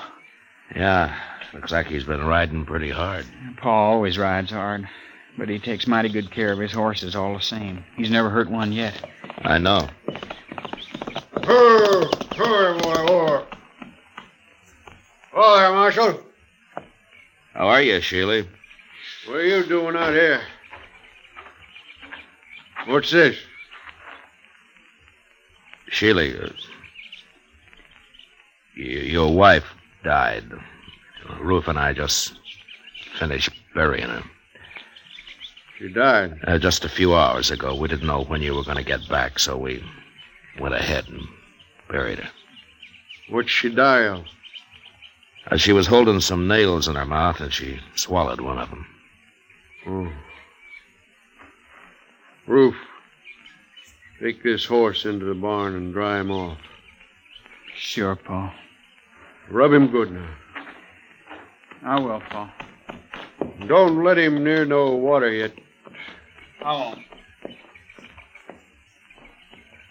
Yeah, 0.75 1.17
looks 1.53 1.71
like 1.71 1.87
he's 1.87 2.03
been 2.03 2.23
riding 2.23 2.65
pretty 2.65 2.89
hard. 2.89 3.25
Paul 3.57 3.93
always 3.93 4.17
rides 4.17 4.51
hard, 4.51 4.87
but 5.37 5.49
he 5.49 5.59
takes 5.59 5.87
mighty 5.87 6.09
good 6.09 6.31
care 6.31 6.51
of 6.53 6.59
his 6.59 6.71
horses 6.71 7.15
all 7.15 7.33
the 7.33 7.41
same. 7.41 7.83
He's 7.95 8.11
never 8.11 8.29
hurt 8.29 8.49
one 8.49 8.71
yet. 8.71 9.09
I 9.39 9.57
know. 9.57 9.89
Oh, 11.49 12.09
oh, 12.39 12.79
boy. 12.79 13.57
Oh, 15.33 15.57
there, 15.57 15.71
Marshal. 15.71 16.19
How 17.53 17.69
are 17.69 17.81
you, 17.81 17.99
Sheely? 17.99 18.45
What 19.27 19.37
are 19.37 19.45
you 19.45 19.65
doing 19.65 19.95
out 19.95 20.13
here? 20.13 20.41
What's 22.87 23.11
this? 23.11 23.37
Sheely, 25.89 26.43
uh, 26.43 26.51
your 28.75 29.33
wife 29.33 29.65
died. 30.03 30.51
Ruth 31.39 31.69
and 31.69 31.79
I 31.79 31.93
just 31.93 32.33
finished 33.17 33.51
burying 33.73 34.09
her. 34.09 34.23
She 35.79 35.87
died. 35.89 36.39
Uh, 36.45 36.57
just 36.57 36.83
a 36.83 36.89
few 36.89 37.15
hours 37.15 37.51
ago. 37.51 37.73
We 37.73 37.87
didn't 37.87 38.07
know 38.07 38.23
when 38.23 38.41
you 38.41 38.53
were 38.53 38.63
going 38.63 38.77
to 38.77 38.83
get 38.83 39.07
back, 39.07 39.39
so 39.39 39.55
we 39.57 39.81
went 40.59 40.75
ahead 40.75 41.07
and 41.07 41.27
buried 41.89 42.19
her. 42.19 42.29
What'd 43.29 43.49
she 43.49 43.69
die 43.69 44.07
of? 44.07 44.25
Uh, 45.49 45.57
she 45.57 45.73
was 45.73 45.87
holding 45.87 46.19
some 46.19 46.47
nails 46.47 46.87
in 46.87 46.95
her 46.95 47.05
mouth, 47.05 47.39
and 47.39 47.53
she 47.53 47.79
swallowed 47.95 48.41
one 48.41 48.57
of 48.57 48.69
them. 48.69 48.85
Oh. 49.87 50.11
Roof, 52.47 52.75
take 54.21 54.43
this 54.43 54.65
horse 54.65 55.05
into 55.05 55.25
the 55.25 55.33
barn 55.33 55.75
and 55.75 55.93
dry 55.93 56.19
him 56.19 56.31
off. 56.31 56.57
Sure, 57.75 58.15
Paul. 58.15 58.51
Rub 59.49 59.71
him 59.71 59.87
good 59.87 60.11
now. 60.11 60.29
I 61.83 61.99
will, 61.99 62.21
Paul. 62.29 62.49
Don't 63.67 64.03
let 64.03 64.17
him 64.17 64.43
near 64.43 64.65
no 64.65 64.95
water 64.95 65.31
yet. 65.31 65.53
I 66.63 66.73
won't. 66.73 66.99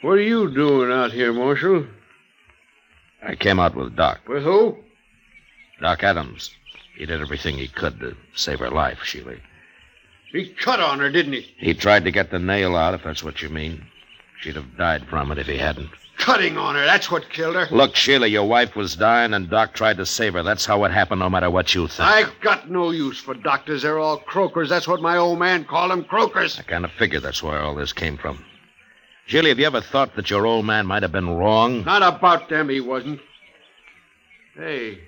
What 0.03 0.13
are 0.13 0.23
you 0.23 0.53
doing 0.53 0.93
out 0.93 1.13
here, 1.13 1.33
Marshal? 1.33 1.87
I 3.23 3.35
came 3.35 3.59
out 3.59 3.75
with 3.75 3.97
Doc. 3.97 4.21
With 4.29 4.43
who? 4.43 4.77
Doc 5.81 6.03
Adams. 6.03 6.51
He 6.97 7.07
did 7.07 7.21
everything 7.21 7.57
he 7.59 7.69
could 7.69 7.99
to 8.01 8.17
save 8.35 8.61
her 8.61 8.71
life, 8.71 8.99
Sheely. 9.03 9.41
He 10.33 10.49
cut 10.49 10.81
on 10.81 10.99
her, 10.99 11.11
didn't 11.11 11.33
he? 11.33 11.47
He 11.59 11.75
tried 11.75 12.05
to 12.05 12.11
get 12.11 12.31
the 12.31 12.39
nail 12.39 12.77
out, 12.77 12.95
if 12.95 13.05
that's 13.05 13.23
what 13.23 13.43
you 13.43 13.49
mean. 13.49 13.85
She'd 14.41 14.57
have 14.57 14.77
died 14.77 15.07
from 15.09 15.33
it 15.33 15.39
if 15.39 15.47
he 15.47 15.57
hadn't. 15.57 15.91
Cutting 16.19 16.57
on 16.57 16.75
her, 16.75 16.85
that's 16.85 17.11
what 17.11 17.29
killed 17.31 17.57
her. 17.57 17.67
Look, 17.71 17.95
Sheely, 17.95 18.31
your 18.31 18.49
wife 18.49 18.75
was 18.75 18.97
dying, 18.97 19.35
and 19.35 19.51
Doc 19.51 19.75
tried 19.75 19.99
to 19.99 20.07
save 20.07 20.33
her. 20.33 20.43
That's 20.43 20.65
how 20.65 20.85
it 20.85 20.91
happened, 20.93 21.21
no 21.21 21.31
matter 21.31 21.51
what 21.51 21.75
you 21.75 21.87
think. 21.89 22.09
I've 22.09 22.33
got 22.41 22.71
no 22.71 22.91
use 22.91 23.21
for 23.21 23.35
doctors. 23.35 23.83
They're 23.83 23.99
all 23.99 24.19
croakers. 24.19 24.69
That's 24.69 24.89
what 24.89 25.03
my 25.03 25.17
old 25.17 25.39
man 25.39 25.65
called 25.65 25.91
them, 25.91 26.05
croakers. 26.05 26.59
I 26.59 26.63
kind 26.63 26.85
of 26.85 26.93
figured 26.93 27.23
that's 27.23 27.43
where 27.43 27.61
all 27.61 27.75
this 27.75 27.93
came 27.93 28.17
from. 28.17 28.45
Sheely, 29.29 29.49
have 29.49 29.59
you 29.59 29.67
ever 29.67 29.81
thought 29.81 30.15
that 30.15 30.31
your 30.31 30.47
old 30.47 30.67
man 30.67 30.87
might 30.87 31.03
have 31.03 31.11
been 31.11 31.29
wrong? 31.31 31.85
Not 31.85 32.03
about 32.03 32.49
them, 32.49 32.69
he 32.69 32.81
wasn't. 32.81 33.21
Hey, 34.55 35.01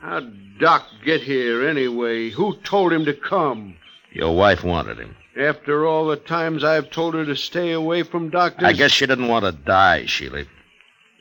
how'd 0.00 0.58
Doc 0.58 0.86
get 1.04 1.20
here 1.20 1.68
anyway? 1.68 2.30
Who 2.30 2.56
told 2.64 2.92
him 2.92 3.04
to 3.04 3.12
come? 3.12 3.76
Your 4.12 4.34
wife 4.34 4.64
wanted 4.64 4.98
him. 4.98 5.14
After 5.38 5.86
all 5.86 6.06
the 6.06 6.16
times 6.16 6.64
I've 6.64 6.90
told 6.90 7.14
her 7.14 7.24
to 7.26 7.36
stay 7.36 7.72
away 7.72 8.02
from 8.02 8.30
doctors. 8.30 8.66
I 8.66 8.72
guess 8.72 8.92
she 8.92 9.06
didn't 9.06 9.28
want 9.28 9.44
to 9.44 9.52
die, 9.52 10.04
Sheely. 10.06 10.46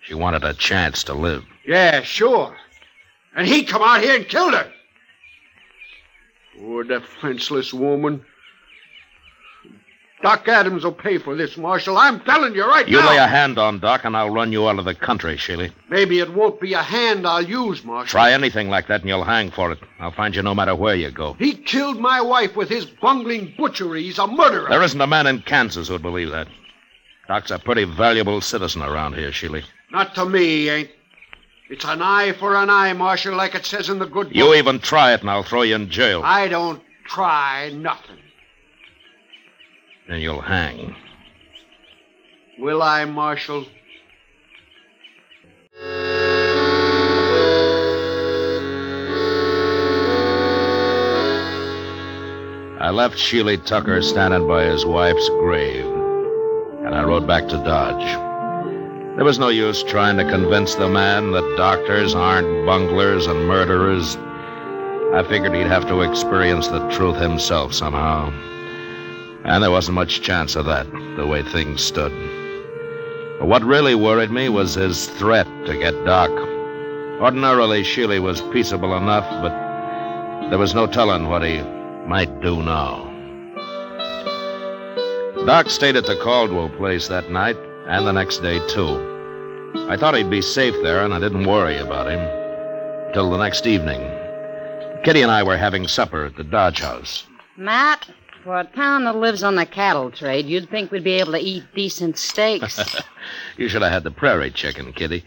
She 0.04 0.14
wanted 0.14 0.44
a 0.44 0.54
chance 0.54 1.04
to 1.06 1.14
live. 1.14 1.44
Yeah, 1.66 2.02
sure. 2.04 2.56
And 3.36 3.48
he 3.48 3.64
come 3.64 3.82
out 3.82 4.02
here 4.02 4.16
and 4.16 4.28
killed 4.28 4.54
her. 4.54 4.72
Poor 6.58 6.84
defenseless 6.84 7.74
woman. 7.74 8.24
Doc 10.24 10.48
Adams 10.48 10.86
will 10.86 10.94
pay 10.94 11.18
for 11.18 11.36
this, 11.36 11.58
Marshal. 11.58 11.98
I'm 11.98 12.22
telling 12.22 12.56
you 12.56 12.66
right 12.66 12.88
You 12.88 12.98
now. 12.98 13.04
You 13.04 13.10
lay 13.10 13.18
a 13.18 13.28
hand 13.28 13.60
on 13.60 13.80
Doc, 13.80 14.06
and 14.06 14.16
I'll 14.16 14.30
run 14.30 14.54
you 14.54 14.70
out 14.70 14.80
of 14.80 14.86
the 14.86 14.96
country, 14.96 15.36
Sheely. 15.36 15.70
Maybe 15.90 16.20
it 16.20 16.34
won't 16.34 16.62
be 16.62 16.74
a 16.74 16.82
hand 16.82 17.28
I'll 17.28 17.44
use, 17.44 17.84
Marshal. 17.84 18.10
Try 18.10 18.32
anything 18.32 18.70
like 18.70 18.88
that, 18.88 19.02
and 19.02 19.10
you'll 19.10 19.26
hang 19.26 19.52
for 19.52 19.74
it. 19.74 19.80
I'll 20.00 20.14
find 20.14 20.34
you 20.34 20.42
no 20.42 20.56
matter 20.56 20.76
where 20.76 20.96
you 20.96 21.12
go. 21.12 21.34
He 21.34 21.54
killed 21.54 22.00
my 22.00 22.22
wife 22.22 22.56
with 22.56 22.70
his 22.70 22.86
bungling 22.86 23.54
butchery. 23.58 24.04
He's 24.04 24.18
a 24.18 24.26
murderer. 24.26 24.70
There 24.70 24.82
isn't 24.82 25.02
a 25.02 25.08
man 25.08 25.28
in 25.28 25.42
Kansas 25.42 25.90
who'd 25.90 26.02
believe 26.02 26.32
that. 26.32 26.48
Doc's 27.28 27.52
a 27.52 27.60
pretty 27.60 27.84
valuable 27.84 28.40
citizen 28.40 28.82
around 28.82 29.16
here, 29.16 29.32
Sheely. 29.32 29.64
Not 29.92 30.16
to 30.16 30.26
me, 30.26 30.46
he 30.46 30.70
ain't. 30.70 30.90
It's 31.70 31.84
an 31.84 32.02
eye 32.02 32.32
for 32.32 32.56
an 32.56 32.70
eye, 32.70 32.94
Marshal, 32.94 33.36
like 33.36 33.56
it 33.56 33.66
says 33.66 33.90
in 33.90 34.00
the 34.00 34.06
good 34.06 34.28
book. 34.28 34.36
You 34.36 34.54
even 34.54 34.80
try 34.80 35.14
it, 35.14 35.20
and 35.20 35.30
I'll 35.30 35.44
throw 35.44 35.64
you 35.64 35.76
in 35.76 35.90
jail. 35.90 36.22
I 36.24 36.48
don't 36.48 36.82
try 37.06 37.72
nothing. 37.74 38.20
Then 40.14 40.22
you'll 40.22 40.42
hang. 40.42 40.96
Will 42.60 42.84
I, 42.84 43.04
Marshal? 43.06 43.66
I 52.80 52.92
left 52.92 53.16
Sheely 53.18 53.66
Tucker 53.66 54.04
standing 54.04 54.48
by 54.48 54.66
his 54.66 54.86
wife's 54.86 55.28
grave, 55.30 55.84
and 56.86 56.94
I 56.94 57.04
rode 57.04 57.26
back 57.26 57.48
to 57.48 57.58
Dodge. 57.58 58.06
There 59.16 59.26
was 59.26 59.40
no 59.40 59.50
use 59.50 59.82
trying 59.82 60.18
to 60.18 60.30
convince 60.30 60.76
the 60.76 60.90
man 60.90 61.32
that 61.32 61.56
doctors 61.58 62.14
aren't 62.14 62.68
bunglers 62.68 63.26
and 63.26 63.48
murderers. 63.48 64.16
I 65.16 65.28
figured 65.28 65.56
he'd 65.56 65.66
have 65.66 65.88
to 65.88 66.02
experience 66.02 66.68
the 66.68 66.88
truth 66.90 67.18
himself 67.18 67.74
somehow. 67.74 68.53
And 69.44 69.62
there 69.62 69.72
wasn't 69.72 69.96
much 69.96 70.22
chance 70.22 70.56
of 70.56 70.66
that, 70.66 70.90
the 71.18 71.28
way 71.28 71.44
things 71.44 71.84
stood. 71.84 72.12
But 73.40 73.48
what 73.48 73.64
really 73.64 73.94
worried 73.94 74.32
me 74.32 74.48
was 74.50 74.76
his 74.76 75.08
threat 75.08 75.48
to 75.66 75.78
get 75.78 76.06
Doc. 76.06 76.30
Ordinarily, 77.20 77.84
Sheely 77.84 78.22
was 78.22 78.42
peaceable 78.54 78.96
enough, 78.96 79.30
but 79.42 80.50
there 80.50 80.60
was 80.60 80.74
no 80.74 80.88
telling 80.88 81.28
what 81.28 81.44
he 81.44 81.62
might 82.08 82.42
do 82.42 82.64
now. 82.64 83.10
Doc 85.46 85.70
stayed 85.70 85.98
at 85.98 86.06
the 86.06 86.20
Caldwell 86.24 86.70
place 86.70 87.10
that 87.10 87.30
night 87.30 87.58
and 87.88 88.08
the 88.08 88.14
next 88.14 88.38
day, 88.38 88.66
too. 88.70 89.12
I 89.90 89.98
thought 89.98 90.16
he'd 90.16 90.30
be 90.30 90.42
safe 90.42 90.76
there, 90.84 91.04
and 91.04 91.14
I 91.14 91.20
didn't 91.20 91.46
worry 91.46 91.78
about 91.78 92.10
him. 92.10 92.22
Till 93.14 93.30
the 93.30 93.38
next 93.38 93.68
evening. 93.68 94.00
Kitty 95.04 95.22
and 95.22 95.32
I 95.32 95.44
were 95.44 95.58
having 95.58 95.88
supper 95.88 96.26
at 96.26 96.38
the 96.38 96.46
Dodge 96.46 96.80
House. 96.80 97.26
Matt, 97.58 98.08
for 98.44 98.60
a 98.60 98.66
town 98.66 99.06
that 99.06 99.16
lives 99.16 99.44
on 99.44 99.56
the 99.56 99.66
cattle 99.66 100.12
trade, 100.12 100.46
you'd 100.46 100.70
think 100.70 100.92
we'd 100.92 101.04
be 101.04 101.20
able 101.20 101.32
to 101.32 101.40
eat 101.40 101.64
decent 101.74 102.18
steaks. 102.18 103.02
You 103.56 103.70
should 103.70 103.84
have 103.84 103.92
had 103.92 104.04
the 104.04 104.12
prairie 104.12 104.52
chicken, 104.52 104.92
Kitty. 104.92 105.24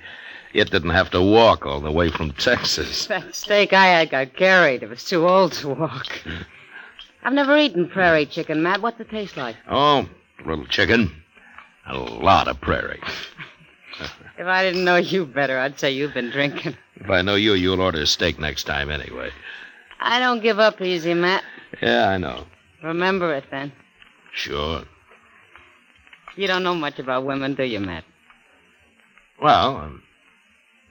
It 0.52 0.70
didn't 0.70 0.90
have 0.90 1.10
to 1.12 1.22
walk 1.22 1.64
all 1.64 1.80
the 1.80 1.90
way 1.90 2.10
from 2.10 2.32
Texas. 2.32 3.06
that 3.08 3.34
steak 3.34 3.72
I 3.72 3.86
had 3.86 4.10
got 4.10 4.34
carried. 4.36 4.82
It 4.82 4.90
was 4.90 5.02
too 5.02 5.26
old 5.26 5.52
to 5.54 5.68
walk. 5.70 6.06
I've 7.22 7.32
never 7.32 7.56
eaten 7.56 7.88
prairie 7.88 8.26
chicken, 8.26 8.62
Matt. 8.62 8.82
What's 8.82 9.00
it 9.00 9.08
taste 9.08 9.38
like? 9.38 9.56
Oh, 9.66 10.06
little 10.44 10.66
chicken. 10.66 11.10
A 11.86 11.96
lot 11.96 12.48
of 12.48 12.60
prairie. 12.60 13.00
If 14.38 14.46
I 14.46 14.62
didn't 14.62 14.84
know 14.84 14.96
you 14.96 15.24
better, 15.24 15.58
I'd 15.58 15.80
say 15.80 15.92
you've 15.92 16.12
been 16.12 16.28
drinking. 16.28 16.76
If 16.96 17.08
I 17.08 17.22
know 17.22 17.36
you, 17.36 17.54
you'll 17.54 17.80
order 17.80 18.02
a 18.02 18.06
steak 18.06 18.38
next 18.38 18.64
time 18.64 18.90
anyway. 18.90 19.30
I 19.98 20.20
don't 20.20 20.42
give 20.42 20.58
up 20.58 20.82
easy, 20.82 21.14
Matt. 21.14 21.42
Yeah, 21.80 22.10
I 22.10 22.18
know. 22.18 22.44
Remember 22.86 23.34
it 23.34 23.44
then. 23.50 23.72
Sure. 24.32 24.82
You 26.36 26.46
don't 26.46 26.62
know 26.62 26.74
much 26.74 26.98
about 26.98 27.24
women, 27.24 27.54
do 27.54 27.64
you, 27.64 27.80
Matt? 27.80 28.04
Well, 29.42 29.76
I'm 29.76 30.02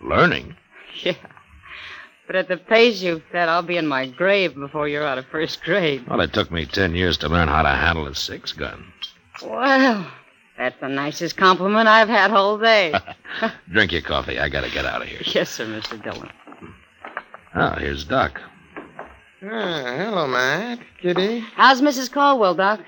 learning. 0.01 0.55
Yeah. 1.03 1.15
But 2.25 2.38
at 2.38 2.47
the 2.47 2.55
pace 2.55 3.01
you've 3.01 3.21
set, 3.31 3.49
I'll 3.49 3.62
be 3.62 3.75
in 3.75 3.86
my 3.86 4.08
grave 4.08 4.55
before 4.55 4.88
you're 4.88 5.05
out 5.05 5.17
of 5.17 5.25
first 5.25 5.62
grade. 5.62 6.08
Well, 6.08 6.21
it 6.21 6.31
took 6.31 6.49
me 6.51 6.65
ten 6.65 6.95
years 6.95 7.17
to 7.17 7.27
learn 7.27 7.49
how 7.49 7.62
to 7.63 7.69
handle 7.69 8.08
a 8.08 8.15
six 8.15 8.53
gun. 8.53 8.93
Well, 9.43 10.10
that's 10.58 10.79
the 10.79 10.88
nicest 10.88 11.36
compliment 11.36 11.89
I've 11.89 12.08
had 12.08 12.31
all 12.31 12.58
day. 12.58 12.93
Drink 13.71 13.91
your 13.91 14.01
coffee. 14.03 14.39
I 14.39 14.47
gotta 14.47 14.71
get 14.71 14.86
out 14.86 15.01
of 15.01 15.08
here. 15.10 15.19
yes, 15.25 15.49
sir, 15.49 15.65
Mr. 15.65 16.01
Dillon. 16.01 16.29
Oh, 17.53 17.71
here's 17.77 18.05
Doc. 18.05 18.39
Ah, 19.47 19.93
hello, 19.97 20.27
Matt. 20.27 20.79
Kitty. 21.01 21.39
How's 21.55 21.81
Mrs. 21.81 22.12
Caldwell, 22.12 22.55
Doc? 22.55 22.79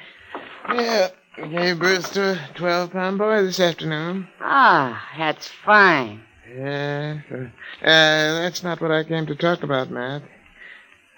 Yeah, 0.74 1.10
gave 1.38 1.78
birth 1.80 2.12
to 2.14 2.32
a 2.32 2.50
12 2.56 2.92
pound 2.92 3.20
boy 3.20 3.44
this 3.44 3.60
afternoon. 3.60 4.28
Ah, 4.42 5.08
that's 5.18 5.48
fine. 5.48 6.22
Yeah, 6.52 7.20
uh, 7.32 7.50
that's 7.84 8.64
not 8.64 8.82
what 8.82 8.92
I 8.92 9.04
came 9.04 9.28
to 9.28 9.36
talk 9.36 9.62
about, 9.62 9.92
Matt. 9.92 10.24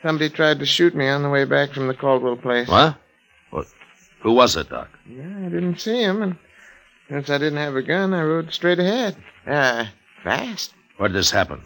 Somebody 0.02 0.30
tried 0.30 0.60
to 0.60 0.66
shoot 0.66 0.94
me 0.94 1.08
on 1.08 1.24
the 1.24 1.30
way 1.30 1.46
back 1.46 1.72
from 1.72 1.88
the 1.88 1.94
Caldwell 1.94 2.36
place. 2.36 2.68
What? 2.68 2.98
What? 3.52 3.68
Who 4.22 4.34
was 4.34 4.58
it, 4.58 4.70
Doc? 4.70 4.90
Yeah, 5.08 5.46
I 5.46 5.50
didn't 5.50 5.80
see 5.80 6.02
him, 6.02 6.22
and 6.22 6.36
Since 7.08 7.30
I 7.30 7.38
didn't 7.38 7.60
have 7.60 7.76
a 7.76 7.82
gun, 7.82 8.14
I 8.14 8.24
rode 8.24 8.52
straight 8.54 8.80
ahead. 8.80 9.16
Uh, 9.48 9.86
fast. 10.24 10.74
Where'd 10.98 11.14
this 11.14 11.32
happen? 11.32 11.62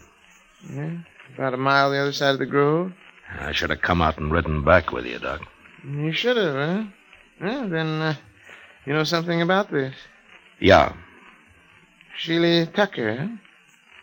Yeah, 0.72 0.98
about 1.36 1.56
a 1.56 1.58
mile 1.58 1.90
the 1.90 1.98
other 1.98 2.14
side 2.14 2.34
of 2.34 2.40
the 2.40 2.46
grove. 2.46 2.94
I 3.40 3.52
should 3.52 3.70
have 3.70 3.82
come 3.82 4.02
out 4.02 4.18
and 4.18 4.32
ridden 4.32 4.64
back 4.64 4.92
with 4.92 5.06
you, 5.06 5.20
Doc. 5.20 5.42
You 5.86 6.12
should 6.12 6.38
have, 6.38 6.56
huh? 6.56 6.84
Well, 7.42 7.70
then, 7.70 7.88
uh, 7.88 8.16
you 8.86 8.94
know 8.94 9.04
something 9.04 9.42
about 9.42 9.72
this. 9.72 9.96
Yeah. 10.60 10.94
Sheely 12.20 12.72
Tucker, 12.74 13.16
huh? 13.16 13.28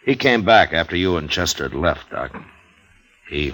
He 0.04 0.16
came 0.16 0.44
back 0.44 0.72
after 0.72 0.96
you 0.96 1.16
and 1.16 1.30
Chester 1.30 1.64
had 1.64 1.74
left, 1.74 2.10
Doc. 2.10 2.34
He 3.28 3.52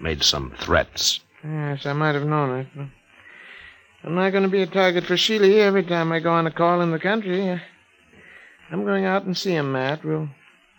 made 0.00 0.22
some 0.22 0.54
threats. 0.58 1.20
Yes, 1.44 1.86
I 1.86 1.92
might 1.92 2.14
have 2.14 2.26
known 2.26 2.60
it. 2.60 2.66
I'm 4.04 4.14
not 4.14 4.30
going 4.30 4.44
to 4.44 4.48
be 4.48 4.62
a 4.62 4.66
target 4.66 5.04
for 5.04 5.14
Sheely 5.14 5.58
every 5.58 5.84
time 5.84 6.12
I 6.12 6.20
go 6.20 6.32
on 6.32 6.46
a 6.46 6.52
call 6.52 6.80
in 6.80 6.92
the 6.92 6.98
country. 6.98 7.60
I'm 8.70 8.84
going 8.84 9.04
out 9.04 9.24
and 9.24 9.36
see 9.36 9.54
him, 9.54 9.72
Matt. 9.72 10.04
We'll 10.04 10.28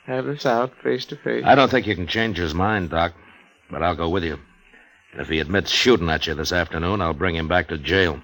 have 0.05 0.25
this 0.25 0.45
out 0.45 0.73
face 0.81 1.05
to 1.05 1.15
face. 1.17 1.43
I 1.45 1.55
don't 1.55 1.69
think 1.69 1.85
you 1.85 1.95
can 1.95 2.07
change 2.07 2.38
his 2.38 2.53
mind, 2.53 2.89
Doc, 2.89 3.13
but 3.69 3.84
I'll 3.84 3.95
go 3.95 4.10
with 4.10 4.23
you. 4.23 4.38
And 5.12 5.21
if 5.21 5.27
he 5.29 5.39
admits 5.39 5.71
shooting 5.71 6.10
at 6.10 6.27
you 6.27 6.34
this 6.34 6.51
afternoon, 6.51 7.01
I'll 7.01 7.13
bring 7.13 7.36
him 7.36 7.47
back 7.47 7.69
to 7.69 7.77
jail. 7.77 8.19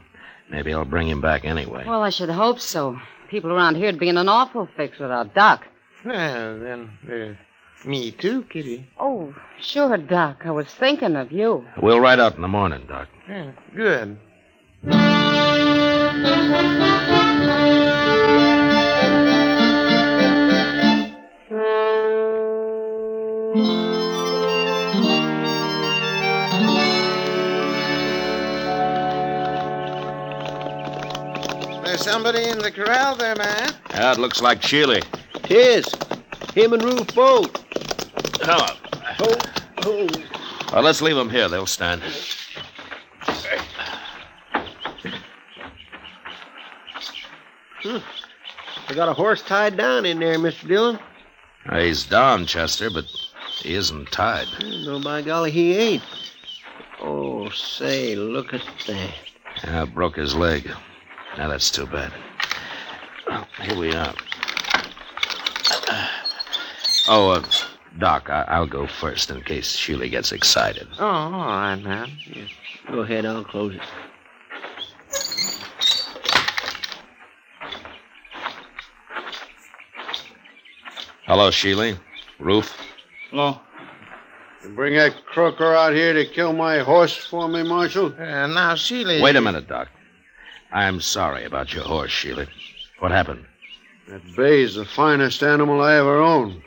Maybe 0.50 0.74
I'll 0.74 0.86
bring 0.86 1.08
him 1.10 1.22
back 1.22 1.46
anyway. 1.46 1.84
Well, 1.88 2.04
I 2.04 2.10
should 2.10 2.30
hope 2.30 2.60
so. 2.60 3.00
People 3.30 3.52
around 3.52 3.76
here'd 3.76 4.00
be 4.00 4.10
in 4.10 4.18
an 4.18 4.30
awful 4.30 4.70
fix 4.78 5.00
without 5.00 5.34
Doc. 5.34 5.66
Well, 6.06 6.60
then 6.60 6.92
there's 7.04 7.38
me 7.84 8.12
too, 8.12 8.44
Kitty. 8.44 8.88
Oh, 9.00 9.34
sure, 9.60 9.98
Doc. 9.98 10.44
I 10.46 10.52
was 10.52 10.68
thinking 10.68 11.16
of 11.16 11.32
you. 11.32 11.66
We'll 11.82 12.00
ride 12.00 12.20
out 12.20 12.36
in 12.36 12.42
the 12.42 12.48
morning, 12.48 12.86
Doc. 12.88 13.08
Yeah, 13.28 13.52
good. 13.76 14.20
Somebody 32.06 32.44
in 32.48 32.60
the 32.60 32.70
corral 32.72 33.16
there, 33.16 33.36
man. 33.36 33.74
Yeah, 33.90 34.12
it 34.12 34.20
looks 34.20 34.40
like 34.40 34.62
Sheely. 34.62 35.04
Tis. 35.42 35.86
Him 36.54 36.74
and 36.74 36.84
Ruth 36.84 37.16
both. 37.16 37.66
Hello. 38.42 38.76
Oh, 39.20 39.38
oh. 39.86 40.08
Well, 40.72 40.84
let's 40.84 41.02
leave 41.02 41.16
them 41.16 41.32
here. 41.32 41.50
They'll 41.50 41.66
stand. 41.66 42.04
They 47.84 48.94
got 48.94 49.10
a 49.10 49.14
horse 49.14 49.42
tied 49.42 49.76
down 49.76 50.06
in 50.06 50.20
there, 50.20 50.38
Mr. 50.38 50.68
Dillon. 50.68 51.00
Uh, 51.68 51.80
He's 51.80 52.06
down, 52.06 52.46
Chester, 52.46 52.92
but 52.92 53.06
he 53.64 53.74
isn't 53.74 54.12
tied. 54.12 54.48
No, 54.62 55.00
by 55.00 55.24
golly, 55.24 55.50
he 55.50 55.76
ain't. 55.76 56.04
Oh, 57.02 57.50
say, 57.50 58.16
look 58.16 58.54
at 58.54 58.62
that. 58.86 59.14
Yeah, 59.64 59.86
broke 59.86 60.18
his 60.18 60.36
leg. 60.36 60.70
Now 61.38 61.50
that's 61.50 61.70
too 61.72 61.86
bad. 61.86 62.12
Well, 63.28 63.48
here 63.62 63.78
we 63.78 63.94
are. 63.94 64.14
Oh, 67.08 67.30
uh, 67.32 67.44
Doc, 68.00 68.30
I- 68.30 68.46
I'll 68.48 68.68
go 68.68 68.88
first 68.88 69.30
in 69.30 69.42
case 69.42 69.76
Sheely 69.76 70.10
gets 70.10 70.32
excited. 70.32 70.88
Oh, 71.00 71.06
all 71.06 71.32
right, 71.32 71.76
man. 71.76 72.10
Go 72.92 73.00
ahead, 73.02 73.26
I'll 73.26 73.44
close 73.44 73.76
it. 73.76 73.82
Hello, 81.26 81.50
Sheely. 81.50 81.98
Ruth. 82.40 82.74
Hello. 83.32 83.60
You 84.64 84.70
bring 84.70 84.96
that 84.96 85.26
croaker 85.26 85.74
out 85.76 85.94
here 85.94 86.14
to 86.14 86.26
kill 86.26 86.54
my 86.54 86.80
horse 86.80 87.16
for 87.16 87.48
me, 87.48 87.64
Marshal? 87.64 88.08
Uh, 88.08 88.48
now, 88.48 88.74
Sheely. 88.76 89.22
Wait 89.22 89.36
a 89.36 89.42
minute, 89.42 89.68
Doc. 89.68 89.90
I'm 90.72 91.00
sorry 91.02 91.46
about 91.46 91.74
your 91.74 91.84
horse, 91.84 92.12
Sheely. 92.12 92.48
What 93.00 93.12
happened? 93.12 93.46
That 94.08 94.22
bay's 94.36 94.76
the 94.76 94.86
finest 94.86 95.42
animal 95.44 95.82
I 95.82 95.96
ever 95.96 96.20
owned. 96.20 96.62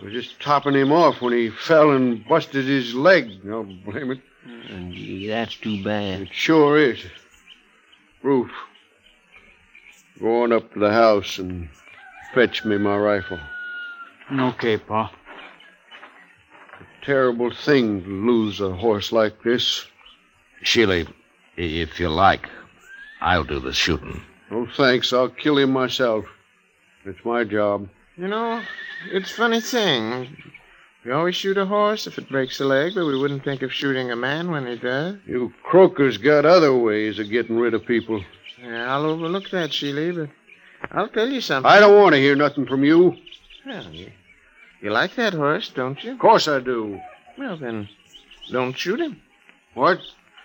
I 0.00 0.04
was 0.04 0.12
just 0.12 0.40
topping 0.40 0.74
him 0.74 0.92
off 0.92 1.20
when 1.20 1.32
he 1.32 1.50
fell 1.50 1.90
and 1.92 2.26
busted 2.26 2.64
his 2.64 2.94
leg. 2.94 3.30
I'll 3.48 3.64
blame 3.64 4.12
it. 4.12 4.20
Oh, 4.46 4.92
gee, 4.92 5.26
that's 5.28 5.54
too 5.56 5.82
bad. 5.84 6.22
It 6.22 6.28
sure 6.32 6.78
is. 6.78 7.04
Ruth, 8.22 8.50
go 10.20 10.42
on 10.42 10.52
up 10.52 10.72
to 10.72 10.78
the 10.78 10.92
house 10.92 11.38
and 11.38 11.68
fetch 12.34 12.64
me 12.64 12.78
my 12.78 12.96
rifle. 12.96 13.38
Okay, 14.32 14.78
Pa. 14.78 15.12
Terrible 17.02 17.50
thing 17.52 18.02
to 18.02 18.08
lose 18.08 18.60
a 18.60 18.70
horse 18.74 19.10
like 19.12 19.42
this. 19.42 19.86
Sheely, 20.64 21.06
i- 21.06 21.60
if 21.60 21.98
you 21.98 22.08
like, 22.08 22.48
I'll 23.20 23.44
do 23.44 23.60
the 23.60 23.72
shooting. 23.72 24.22
No 24.50 24.66
thanks, 24.76 25.12
I'll 25.12 25.28
kill 25.28 25.58
him 25.58 25.70
myself. 25.70 26.24
It's 27.04 27.24
my 27.24 27.44
job. 27.44 27.88
You 28.16 28.28
know, 28.28 28.62
it's 29.10 29.30
a 29.30 29.34
funny 29.34 29.60
thing. 29.60 30.36
We 31.04 31.12
always 31.12 31.34
shoot 31.34 31.56
a 31.56 31.64
horse 31.64 32.06
if 32.06 32.18
it 32.18 32.28
breaks 32.28 32.60
a 32.60 32.64
leg, 32.64 32.92
but 32.94 33.06
we 33.06 33.16
wouldn't 33.16 33.42
think 33.44 33.62
of 33.62 33.72
shooting 33.72 34.10
a 34.10 34.16
man 34.16 34.50
when 34.50 34.66
he 34.66 34.76
does. 34.76 35.16
You 35.26 35.52
croakers 35.62 36.18
got 36.18 36.44
other 36.44 36.74
ways 36.74 37.18
of 37.18 37.30
getting 37.30 37.56
rid 37.58 37.72
of 37.72 37.86
people. 37.86 38.22
Yeah, 38.62 38.92
I'll 38.92 39.06
overlook 39.06 39.48
that, 39.50 39.70
Sheely, 39.70 40.14
but 40.14 40.28
I'll 40.92 41.08
tell 41.08 41.28
you 41.28 41.40
something. 41.40 41.70
I 41.70 41.80
don't 41.80 41.98
want 41.98 42.14
to 42.14 42.20
hear 42.20 42.36
nothing 42.36 42.66
from 42.66 42.84
you. 42.84 43.16
Well, 43.64 43.90
you, 43.90 44.10
you 44.82 44.90
like 44.90 45.14
that 45.14 45.32
horse, 45.32 45.70
don't 45.70 46.02
you? 46.04 46.12
Of 46.12 46.18
course 46.18 46.48
I 46.48 46.60
do. 46.60 47.00
Well, 47.38 47.56
then, 47.56 47.88
don't 48.52 48.76
shoot 48.76 49.00
him. 49.00 49.22
What? 49.72 50.00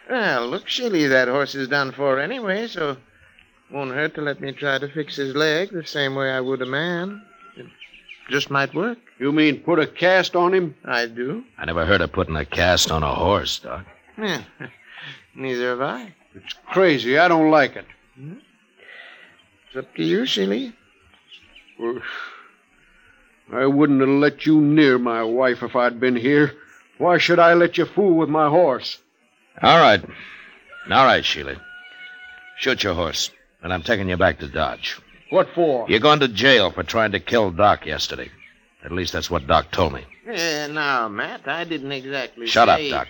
Well, 0.10 0.48
look, 0.48 0.68
Sheely, 0.68 1.10
that 1.10 1.28
horse 1.28 1.56
is 1.56 1.68
done 1.68 1.92
for 1.92 2.20
anyway, 2.20 2.68
so 2.68 2.98
won't 3.72 3.92
hurt 3.92 4.16
to 4.16 4.22
let 4.22 4.40
me 4.40 4.52
try 4.52 4.78
to 4.78 4.88
fix 4.88 5.16
his 5.16 5.36
leg 5.36 5.72
the 5.72 5.86
same 5.86 6.16
way 6.16 6.30
I 6.30 6.42
would 6.42 6.62
a 6.62 6.66
man. 6.66 7.24
It 7.58 7.66
just 8.30 8.52
might 8.52 8.74
work. 8.74 9.00
You 9.20 9.32
mean 9.32 9.62
put 9.62 9.80
a 9.80 9.88
cast 9.88 10.36
on 10.36 10.54
him? 10.54 10.76
I 10.86 11.08
do. 11.08 11.44
I 11.58 11.66
never 11.66 11.86
heard 11.86 12.02
of 12.02 12.12
putting 12.12 12.36
a 12.36 12.46
cast 12.46 12.92
on 12.92 13.02
a 13.02 13.14
horse, 13.14 13.60
Doc. 13.60 13.86
Yeah, 14.18 14.44
neither 15.36 15.70
have 15.70 15.82
I. 15.82 16.14
It's 16.36 16.54
crazy. 16.68 17.18
I 17.18 17.28
don't 17.28 17.50
like 17.50 17.76
it. 17.76 17.86
Hmm? 18.16 18.34
It's 19.68 19.78
up 19.78 19.96
to 19.96 20.04
you, 20.04 20.22
Sheely. 20.22 20.74
Well, 21.80 22.00
I 23.52 23.66
wouldn't 23.66 24.02
have 24.02 24.10
let 24.10 24.46
you 24.46 24.62
near 24.62 24.98
my 24.98 25.24
wife 25.24 25.64
if 25.64 25.76
I'd 25.76 26.00
been 26.00 26.16
here. 26.16 26.54
Why 26.98 27.18
should 27.18 27.40
I 27.40 27.54
let 27.54 27.78
you 27.78 27.86
fool 27.86 28.16
with 28.16 28.30
my 28.30 28.50
horse? 28.50 29.00
All 29.62 29.80
right. 29.80 30.04
All 30.92 31.06
right, 31.06 31.24
Sheely. 31.24 31.60
Shoot 32.58 32.84
your 32.84 32.94
horse, 32.94 33.32
and 33.62 33.74
I'm 33.74 33.84
taking 33.84 34.10
you 34.10 34.18
back 34.18 34.40
to 34.40 34.48
Dodge. 34.48 35.00
What 35.30 35.50
for? 35.56 35.90
You're 35.90 36.00
going 36.00 36.20
to 36.20 36.28
jail 36.28 36.72
for 36.72 36.84
trying 36.84 37.12
to 37.14 37.20
kill 37.20 37.52
Doc 37.52 37.86
yesterday. 37.86 38.30
At 38.84 38.92
least 38.92 39.14
that's 39.14 39.32
what 39.32 39.48
Doc 39.48 39.72
told 39.72 39.94
me. 39.94 40.06
Yeah, 40.28 40.68
now, 40.68 41.08
Matt, 41.08 41.48
I 41.48 41.64
didn't 41.64 41.92
exactly 41.92 42.48
Shut 42.48 42.70
up, 42.70 42.80
Doc. 42.90 43.08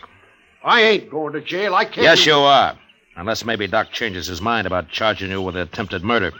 I 0.64 0.82
ain't 0.82 1.10
going 1.10 1.34
to 1.34 1.42
jail. 1.42 1.76
I 1.76 1.86
can't. 1.86 1.98
Yes, 1.98 2.26
you 2.26 2.34
are. 2.34 2.78
Unless 3.18 3.46
maybe 3.46 3.68
Doc 3.68 3.92
changes 3.92 4.28
his 4.28 4.42
mind 4.42 4.68
about 4.68 4.90
charging 4.90 5.30
you 5.30 5.42
with 5.42 5.56
attempted 5.56 6.04
murder. 6.04 6.32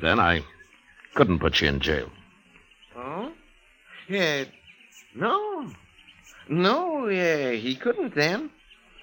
Then 0.00 0.20
I 0.20 0.42
couldn't 1.14 1.40
put 1.40 1.60
you 1.60 1.68
in 1.68 1.80
jail. 1.80 2.10
Oh? 2.96 3.32
Yeah. 4.08 4.44
No. 5.14 5.70
No, 6.50 7.08
yeah, 7.08 7.52
he 7.52 7.76
couldn't 7.76 8.14
then. 8.14 8.50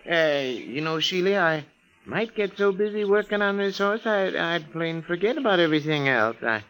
Uh, 0.06 0.44
you 0.44 0.82
know, 0.82 0.98
Sheely, 0.98 1.40
I 1.40 1.66
might 2.06 2.36
get 2.36 2.58
so 2.58 2.74
busy 2.74 3.06
working 3.06 3.42
on 3.42 3.58
this 3.58 3.78
horse, 3.78 4.06
I'd, 4.06 4.36
I'd 4.36 4.72
plain 4.74 5.02
forget 5.02 5.38
about 5.38 5.60
everything 5.60 6.10
else. 6.10 6.36
I 6.44 6.62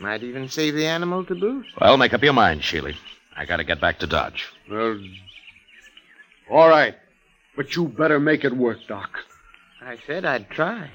might 0.00 0.22
even 0.22 0.48
save 0.48 0.74
the 0.74 0.86
animal 0.86 1.26
to 1.26 1.34
boot. 1.34 1.66
Well, 1.78 1.98
make 1.98 2.14
up 2.14 2.22
your 2.22 2.32
mind, 2.32 2.62
Sheely. 2.62 2.96
I 3.36 3.44
gotta 3.44 3.64
get 3.64 3.82
back 3.82 3.98
to 3.98 4.06
Dodge. 4.06 4.48
Well, 4.70 4.98
all 6.50 6.68
right. 6.68 6.94
But 7.54 7.76
you 7.76 7.86
better 7.86 8.18
make 8.18 8.44
it 8.44 8.56
work, 8.56 8.78
Doc. 8.88 9.10
I 9.82 9.98
said 10.06 10.24
I'd 10.24 10.48
try. 10.48 10.90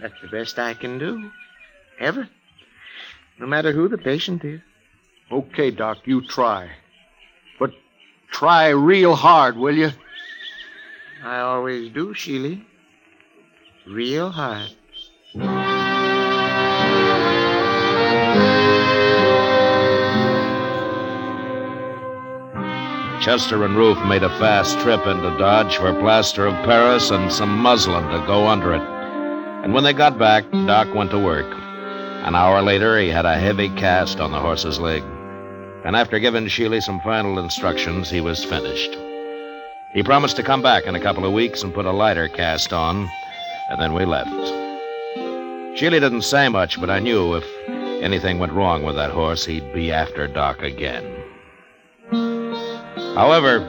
That's 0.00 0.14
the 0.22 0.28
best 0.28 0.60
I 0.60 0.74
can 0.74 0.98
do. 0.98 1.30
Ever. 1.98 2.28
No 3.40 3.46
matter 3.46 3.72
who 3.72 3.88
the 3.88 3.98
patient 3.98 4.44
is. 4.44 4.60
Okay, 5.32 5.72
Doc, 5.72 5.98
you 6.04 6.24
try. 6.24 6.70
But 8.30 8.36
try 8.36 8.68
real 8.68 9.14
hard, 9.14 9.56
will 9.56 9.76
you? 9.76 9.90
I 11.22 11.40
always 11.40 11.92
do, 11.92 12.14
Sheely. 12.14 12.64
Real 13.86 14.30
hard. 14.30 14.70
Chester 23.20 23.64
and 23.64 23.76
Ruth 23.76 23.98
made 24.06 24.22
a 24.22 24.28
fast 24.38 24.78
trip 24.78 25.04
into 25.06 25.36
Dodge 25.38 25.76
for 25.76 25.92
plaster 25.94 26.46
of 26.46 26.54
Paris 26.64 27.10
and 27.10 27.32
some 27.32 27.58
muslin 27.58 28.04
to 28.04 28.26
go 28.26 28.46
under 28.46 28.72
it. 28.74 28.82
And 29.64 29.74
when 29.74 29.84
they 29.84 29.92
got 29.92 30.18
back, 30.18 30.50
Doc 30.52 30.94
went 30.94 31.10
to 31.10 31.18
work. 31.18 31.46
An 32.24 32.34
hour 32.34 32.62
later, 32.62 32.98
he 32.98 33.08
had 33.08 33.26
a 33.26 33.38
heavy 33.38 33.68
cast 33.70 34.20
on 34.20 34.30
the 34.30 34.38
horse's 34.38 34.78
leg. 34.78 35.02
And 35.84 35.96
after 35.96 36.18
giving 36.18 36.46
Sheely 36.46 36.82
some 36.82 37.00
final 37.00 37.38
instructions, 37.38 38.10
he 38.10 38.20
was 38.20 38.44
finished. 38.44 38.96
He 39.94 40.02
promised 40.02 40.36
to 40.36 40.42
come 40.42 40.60
back 40.60 40.84
in 40.86 40.94
a 40.94 41.00
couple 41.00 41.24
of 41.24 41.32
weeks 41.32 41.62
and 41.62 41.72
put 41.72 41.86
a 41.86 41.92
lighter 41.92 42.28
cast 42.28 42.72
on, 42.72 43.08
and 43.70 43.80
then 43.80 43.94
we 43.94 44.04
left. 44.04 44.30
Sheely 45.78 46.00
didn't 46.00 46.22
say 46.22 46.48
much, 46.48 46.80
but 46.80 46.90
I 46.90 46.98
knew 46.98 47.34
if 47.34 47.44
anything 48.02 48.38
went 48.38 48.52
wrong 48.52 48.82
with 48.82 48.96
that 48.96 49.12
horse, 49.12 49.44
he'd 49.46 49.72
be 49.72 49.92
after 49.92 50.26
Doc 50.26 50.62
again. 50.62 51.04
However, 53.14 53.66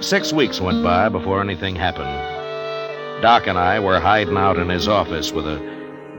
six 0.00 0.32
weeks 0.32 0.60
went 0.60 0.82
by 0.82 1.08
before 1.08 1.40
anything 1.40 1.76
happened. 1.76 3.22
Doc 3.22 3.46
and 3.46 3.58
I 3.58 3.80
were 3.80 4.00
hiding 4.00 4.36
out 4.36 4.58
in 4.58 4.68
his 4.68 4.88
office 4.88 5.32
with 5.32 5.46
a 5.46 5.58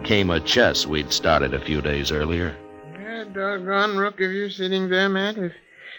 game 0.04 0.30
of 0.30 0.46
chess 0.46 0.86
we'd 0.86 1.12
started 1.12 1.54
a 1.54 1.60
few 1.60 1.82
days 1.82 2.12
earlier. 2.12 2.56
Yeah, 3.30 3.42
doggone 3.58 3.98
rook, 3.98 4.16
if 4.16 4.32
you're 4.32 4.50
sitting 4.50 4.90
there, 4.90 5.10
Matt. 5.10 5.38
If, 5.38 5.52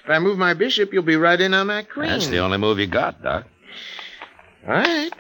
if 0.05 0.11
I 0.11 0.19
move 0.19 0.39
my 0.39 0.55
bishop, 0.55 0.93
you'll 0.93 1.03
be 1.03 1.17
right 1.17 1.41
in 1.41 1.55
on 1.55 1.69
that 1.69 1.91
queen. 1.91 2.09
That's 2.09 2.29
the 2.29 2.39
only 2.39 2.59
move 2.59 2.79
you 2.79 2.87
got, 2.87 3.23
Doc. 3.23 3.47
All 4.67 4.75
right. 4.75 5.11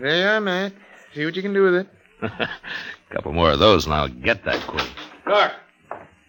There 0.00 0.16
you 0.18 0.26
are, 0.26 0.40
Matt. 0.40 0.72
See 1.14 1.24
what 1.24 1.34
you 1.36 1.42
can 1.42 1.52
do 1.52 1.62
with 1.62 1.74
it. 1.74 1.88
A 2.22 2.48
couple 3.10 3.32
more 3.32 3.50
of 3.50 3.58
those, 3.58 3.84
and 3.86 3.94
I'll 3.94 4.08
get 4.08 4.44
that 4.44 4.66
queen. 4.66 4.86
Doc, 5.26 5.52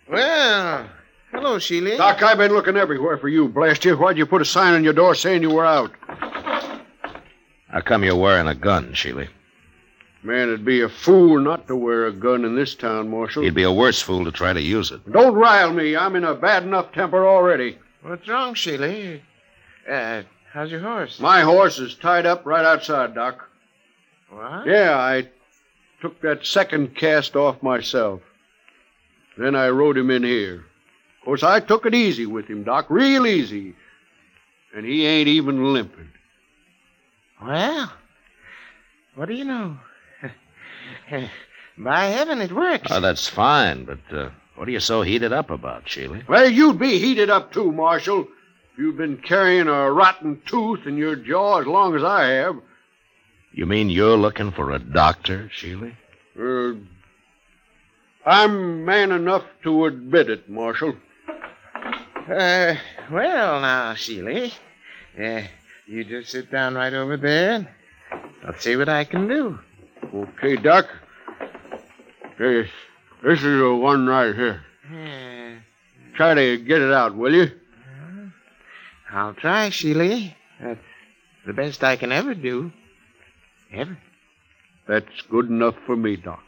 Well, 0.10 0.90
hello, 1.32 1.58
Sheely. 1.58 1.98
Doc, 1.98 2.22
I've 2.24 2.38
been 2.38 2.52
looking 2.54 2.78
everywhere 2.78 3.18
for 3.18 3.28
you, 3.30 3.48
blast 3.50 3.86
you. 3.86 3.96
Why'd 3.96 4.18
you 4.18 4.26
put 4.26 4.42
a 4.42 4.46
sign 4.46 4.74
on 4.74 4.84
your 4.84 4.94
door 4.94 5.16
saying 5.16 5.42
you 5.42 5.52
were 5.52 5.66
out? 5.66 5.92
How 7.70 7.82
come 7.82 8.04
you're 8.04 8.16
wearing 8.16 8.48
a 8.48 8.56
gun, 8.56 8.94
Sheely? 8.94 9.28
Man, 10.28 10.50
it'd 10.50 10.66
be 10.66 10.82
a 10.82 10.90
fool 10.90 11.40
not 11.40 11.70
to 11.70 11.76
wear 11.78 12.08
a 12.08 12.12
gun 12.12 12.44
in 12.44 12.54
this 12.54 12.76
town, 12.76 13.10
Marshal. 13.10 13.44
He'd 13.44 13.54
be 13.54 13.64
a 13.64 13.72
worse 13.72 14.02
fool 14.02 14.26
to 14.26 14.32
try 14.34 14.52
to 14.52 14.62
use 14.62 14.92
it. 14.92 15.10
Don't 15.10 15.34
rile 15.34 15.72
me. 15.72 15.96
I'm 15.96 16.18
in 16.18 16.26
a 16.26 16.36
bad 16.36 16.64
enough 16.64 16.92
temper 16.92 17.26
already. 17.26 17.78
What's 18.02 18.28
wrong, 18.28 18.54
Sheely? 18.54 19.22
Uh, 19.90 20.24
how's 20.52 20.70
your 20.70 20.82
horse? 20.82 21.22
My 21.22 21.44
horse 21.44 21.80
is 21.80 21.96
tied 21.96 22.26
up 22.26 22.46
right 22.46 22.66
outside, 22.66 23.16
Doc. 23.16 23.48
What? 24.30 24.68
Yeah, 24.68 24.98
I 24.98 25.30
took 26.02 26.20
that 26.24 26.46
second 26.46 26.94
cast 26.94 27.38
off 27.38 27.64
myself. 27.64 28.20
Then 29.38 29.56
I 29.56 29.70
rode 29.70 29.98
him 29.98 30.10
in 30.10 30.24
here. 30.24 30.66
Of 31.22 31.24
course, 31.24 31.44
I 31.44 31.62
took 31.62 31.86
it 31.86 31.96
easy 31.96 32.26
with 32.26 32.48
him, 32.48 32.66
Doc, 32.66 32.88
real 32.90 33.26
easy. 33.26 33.76
And 34.76 34.86
he 34.86 35.06
ain't 35.06 35.30
even 35.30 35.72
limping. 35.72 36.10
Well, 37.42 37.94
what 39.16 39.30
do 39.30 39.34
you 39.34 39.46
know? 39.46 39.78
By 41.78 42.06
heaven, 42.06 42.42
it 42.42 42.52
works. 42.52 42.88
Oh, 42.90 43.00
that's 43.00 43.28
fine, 43.28 43.86
but 43.86 44.00
uh, 44.12 44.30
what 44.56 44.68
are 44.68 44.72
you 44.72 44.80
so 44.80 45.04
heated 45.04 45.32
up 45.32 45.52
about, 45.52 45.86
Sheely? 45.86 46.28
Well, 46.28 46.50
you'd 46.50 46.80
be 46.80 46.98
heated 47.00 47.30
up 47.30 47.54
too, 47.54 47.72
Marshal. 47.72 48.22
If 48.22 48.80
you've 48.80 48.98
been 48.98 49.18
carrying 49.18 49.68
a 49.68 49.92
rotten 49.92 50.42
tooth 50.46 50.88
in 50.88 50.98
your 50.98 51.16
jaw 51.16 51.60
as 51.62 51.68
long 51.68 51.96
as 51.96 52.04
I 52.04 52.26
have. 52.30 52.56
You 53.52 53.66
mean 53.66 53.90
you're 53.90 54.18
looking 54.18 54.52
for 54.52 54.72
a 54.72 54.80
doctor, 54.80 55.52
Sheely? 55.56 55.94
Uh, 56.40 56.80
I'm 58.26 58.84
man 58.86 59.12
enough 59.12 59.44
to 59.64 59.86
admit 59.86 60.30
it, 60.30 60.50
Marshal. 60.50 60.96
Uh, 61.28 62.76
well, 63.12 63.62
now, 63.62 63.94
Sheely. 63.94 64.52
Uh, 65.20 65.44
you 65.86 66.04
just 66.04 66.32
sit 66.32 66.52
down 66.52 66.76
right 66.76 66.94
over 66.94 67.18
there, 67.18 67.54
and 67.54 67.68
I'll 68.46 68.60
see 68.60 68.76
what 68.76 68.90
I 68.90 69.06
can 69.06 69.28
do. 69.28 69.60
Okay, 70.18 70.56
Doc. 70.56 70.88
This, 72.40 72.70
this 73.24 73.40
is 73.40 73.60
the 73.60 73.76
one 73.76 74.08
right 74.08 74.34
here. 74.34 74.62
Yeah. 74.92 75.58
Try 76.16 76.34
to 76.34 76.58
get 76.58 76.82
it 76.82 76.92
out, 76.92 77.16
will 77.16 77.34
you? 77.34 77.52
I'll 79.12 79.36
try, 79.36 79.70
Sheely. 79.70 80.34
That's 80.60 80.80
the 81.46 81.54
best 81.54 81.84
I 81.84 81.98
can 81.98 82.12
ever 82.12 82.34
do. 82.34 82.72
Ever. 83.72 83.98
That's 84.88 85.22
good 85.30 85.50
enough 85.50 85.76
for 85.86 85.96
me, 85.96 86.16
Doc. 86.16 86.42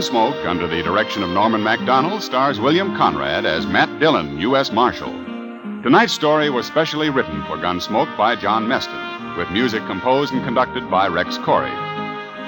Gunsmoke, 0.00 0.46
under 0.46 0.66
the 0.66 0.82
direction 0.82 1.22
of 1.22 1.28
Norman 1.28 1.60
Macdonnell, 1.60 2.22
stars 2.22 2.58
William 2.58 2.96
Conrad 2.96 3.44
as 3.44 3.66
Matt 3.66 4.00
Dillon, 4.00 4.38
U.S. 4.38 4.72
Marshal. 4.72 5.12
Tonight's 5.82 6.14
story 6.14 6.48
was 6.48 6.64
specially 6.64 7.10
written 7.10 7.44
for 7.44 7.58
Gunsmoke 7.58 8.16
by 8.16 8.34
John 8.34 8.66
Meston, 8.66 9.36
with 9.36 9.50
music 9.50 9.84
composed 9.84 10.32
and 10.32 10.42
conducted 10.42 10.90
by 10.90 11.06
Rex 11.06 11.36
Koury. 11.36 11.68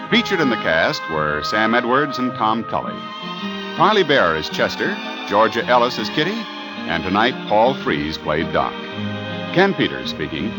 Featured 0.09 0.41
in 0.41 0.49
the 0.49 0.57
cast 0.57 1.03
were 1.11 1.43
Sam 1.45 1.75
Edwards 1.75 2.17
and 2.17 2.33
Tom 2.37 2.65
Tully. 2.71 2.99
Parley 3.77 4.03
Baer 4.03 4.35
is 4.35 4.49
Chester, 4.49 4.97
Georgia 5.29 5.63
Ellis 5.67 5.99
is 5.99 6.09
Kitty, 6.09 6.33
and 6.89 7.05
tonight 7.05 7.35
Paul 7.51 7.75
Frees 7.75 8.17
played 8.17 8.51
Doc. 8.55 8.73
Ken 9.53 9.75
Peters 9.75 10.09
speaking. 10.09 10.51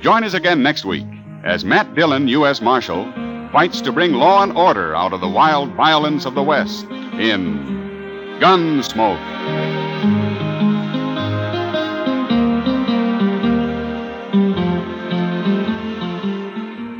Join 0.00 0.22
us 0.22 0.34
again 0.34 0.62
next 0.62 0.84
week 0.84 1.08
as 1.42 1.64
Matt 1.64 1.92
Dillon, 1.96 2.28
U.S. 2.28 2.60
Marshal, 2.60 3.12
fights 3.54 3.80
to 3.80 3.92
bring 3.92 4.14
law 4.14 4.42
and 4.42 4.50
order 4.58 4.96
out 4.96 5.12
of 5.12 5.20
the 5.20 5.28
wild 5.28 5.72
violence 5.74 6.26
of 6.26 6.34
the 6.34 6.42
West 6.42 6.86
in 7.20 7.56
Gunsmoke. 8.40 9.20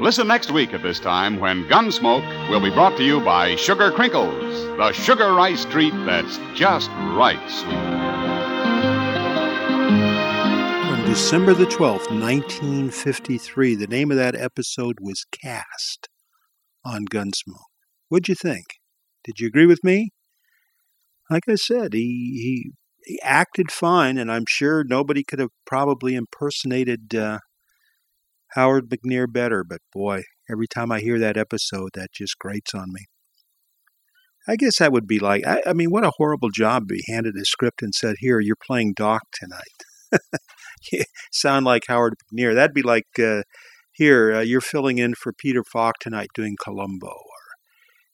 Listen 0.00 0.28
next 0.28 0.52
week 0.52 0.72
at 0.72 0.84
this 0.84 1.00
time 1.00 1.40
when 1.40 1.64
Gunsmoke 1.64 2.48
will 2.48 2.60
be 2.60 2.70
brought 2.70 2.96
to 2.98 3.02
you 3.02 3.18
by 3.18 3.56
Sugar 3.56 3.90
Crinkles, 3.90 4.76
the 4.76 4.92
sugar 4.92 5.34
rice 5.34 5.64
treat 5.64 5.92
that's 6.06 6.38
just 6.54 6.88
right 7.16 7.50
sweet. 7.50 7.74
On 10.86 11.04
December 11.04 11.52
the 11.52 11.66
12th, 11.66 12.12
1953, 12.12 13.74
the 13.74 13.88
name 13.88 14.12
of 14.12 14.16
that 14.18 14.36
episode 14.36 15.00
was 15.00 15.26
Cast 15.32 16.08
on 16.84 17.06
Gunsmoke. 17.06 17.70
What'd 18.08 18.28
you 18.28 18.34
think? 18.34 18.64
Did 19.24 19.40
you 19.40 19.46
agree 19.46 19.66
with 19.66 19.82
me? 19.82 20.10
Like 21.30 21.44
I 21.48 21.54
said, 21.54 21.94
he, 21.94 22.00
he, 22.00 22.70
he 23.04 23.20
acted 23.22 23.72
fine, 23.72 24.18
and 24.18 24.30
I'm 24.30 24.44
sure 24.46 24.84
nobody 24.84 25.24
could 25.24 25.38
have 25.38 25.50
probably 25.66 26.14
impersonated 26.14 27.14
uh, 27.14 27.38
Howard 28.54 28.88
McNear 28.88 29.30
better, 29.30 29.64
but 29.64 29.80
boy, 29.92 30.22
every 30.50 30.66
time 30.66 30.92
I 30.92 31.00
hear 31.00 31.18
that 31.18 31.36
episode, 31.36 31.90
that 31.94 32.12
just 32.12 32.38
grates 32.38 32.74
on 32.74 32.92
me. 32.92 33.06
I 34.46 34.56
guess 34.56 34.78
that 34.78 34.92
would 34.92 35.06
be 35.06 35.18
like, 35.18 35.46
I, 35.46 35.62
I 35.66 35.72
mean, 35.72 35.90
what 35.90 36.04
a 36.04 36.12
horrible 36.18 36.50
job 36.50 36.82
to 36.88 36.94
be 36.94 37.02
handed 37.08 37.34
a 37.36 37.44
script 37.46 37.82
and 37.82 37.94
said, 37.94 38.16
here, 38.18 38.40
you're 38.40 38.56
playing 38.66 38.92
Doc 38.94 39.22
tonight. 39.32 41.04
sound 41.32 41.64
like 41.64 41.84
Howard 41.88 42.14
McNear. 42.32 42.54
That'd 42.54 42.74
be 42.74 42.82
like, 42.82 43.06
uh, 43.18 43.42
here, 43.94 44.34
uh, 44.34 44.40
you're 44.40 44.60
filling 44.60 44.98
in 44.98 45.14
for 45.14 45.32
Peter 45.32 45.62
Falk 45.64 45.96
tonight 46.00 46.28
doing 46.34 46.56
Columbo. 46.62 47.08
Or 47.08 47.44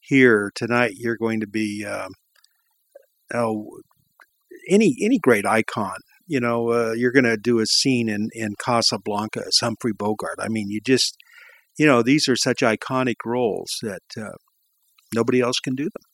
here, 0.00 0.52
tonight, 0.54 0.94
you're 0.96 1.16
going 1.16 1.40
to 1.40 1.46
be, 1.46 1.84
um, 1.84 2.12
oh, 3.34 3.78
any, 4.68 4.96
any 5.02 5.18
great 5.18 5.46
icon 5.46 5.96
you 6.30 6.38
know, 6.38 6.70
uh, 6.70 6.92
you're 6.92 7.10
going 7.10 7.24
to 7.24 7.36
do 7.36 7.58
a 7.58 7.66
scene 7.66 8.08
in, 8.08 8.28
in 8.32 8.54
Casablanca 8.64 9.42
as 9.48 9.58
Humphrey 9.58 9.92
Bogart. 9.92 10.36
I 10.38 10.46
mean, 10.46 10.70
you 10.70 10.80
just, 10.80 11.16
you 11.76 11.84
know, 11.84 12.04
these 12.04 12.28
are 12.28 12.36
such 12.36 12.60
iconic 12.60 13.16
roles 13.26 13.80
that 13.82 14.02
uh, 14.16 14.36
nobody 15.12 15.40
else 15.40 15.58
can 15.58 15.74
do 15.74 15.86
them. 15.86 16.09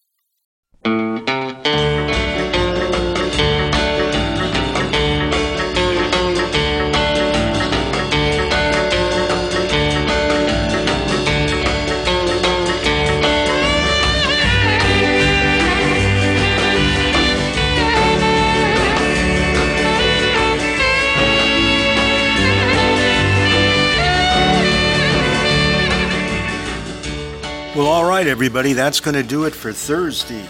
Right, 28.26 28.32
everybody, 28.32 28.72
that's 28.72 28.98
going 28.98 29.14
to 29.14 29.22
do 29.22 29.44
it 29.44 29.54
for 29.54 29.72
Thursday, 29.72 30.44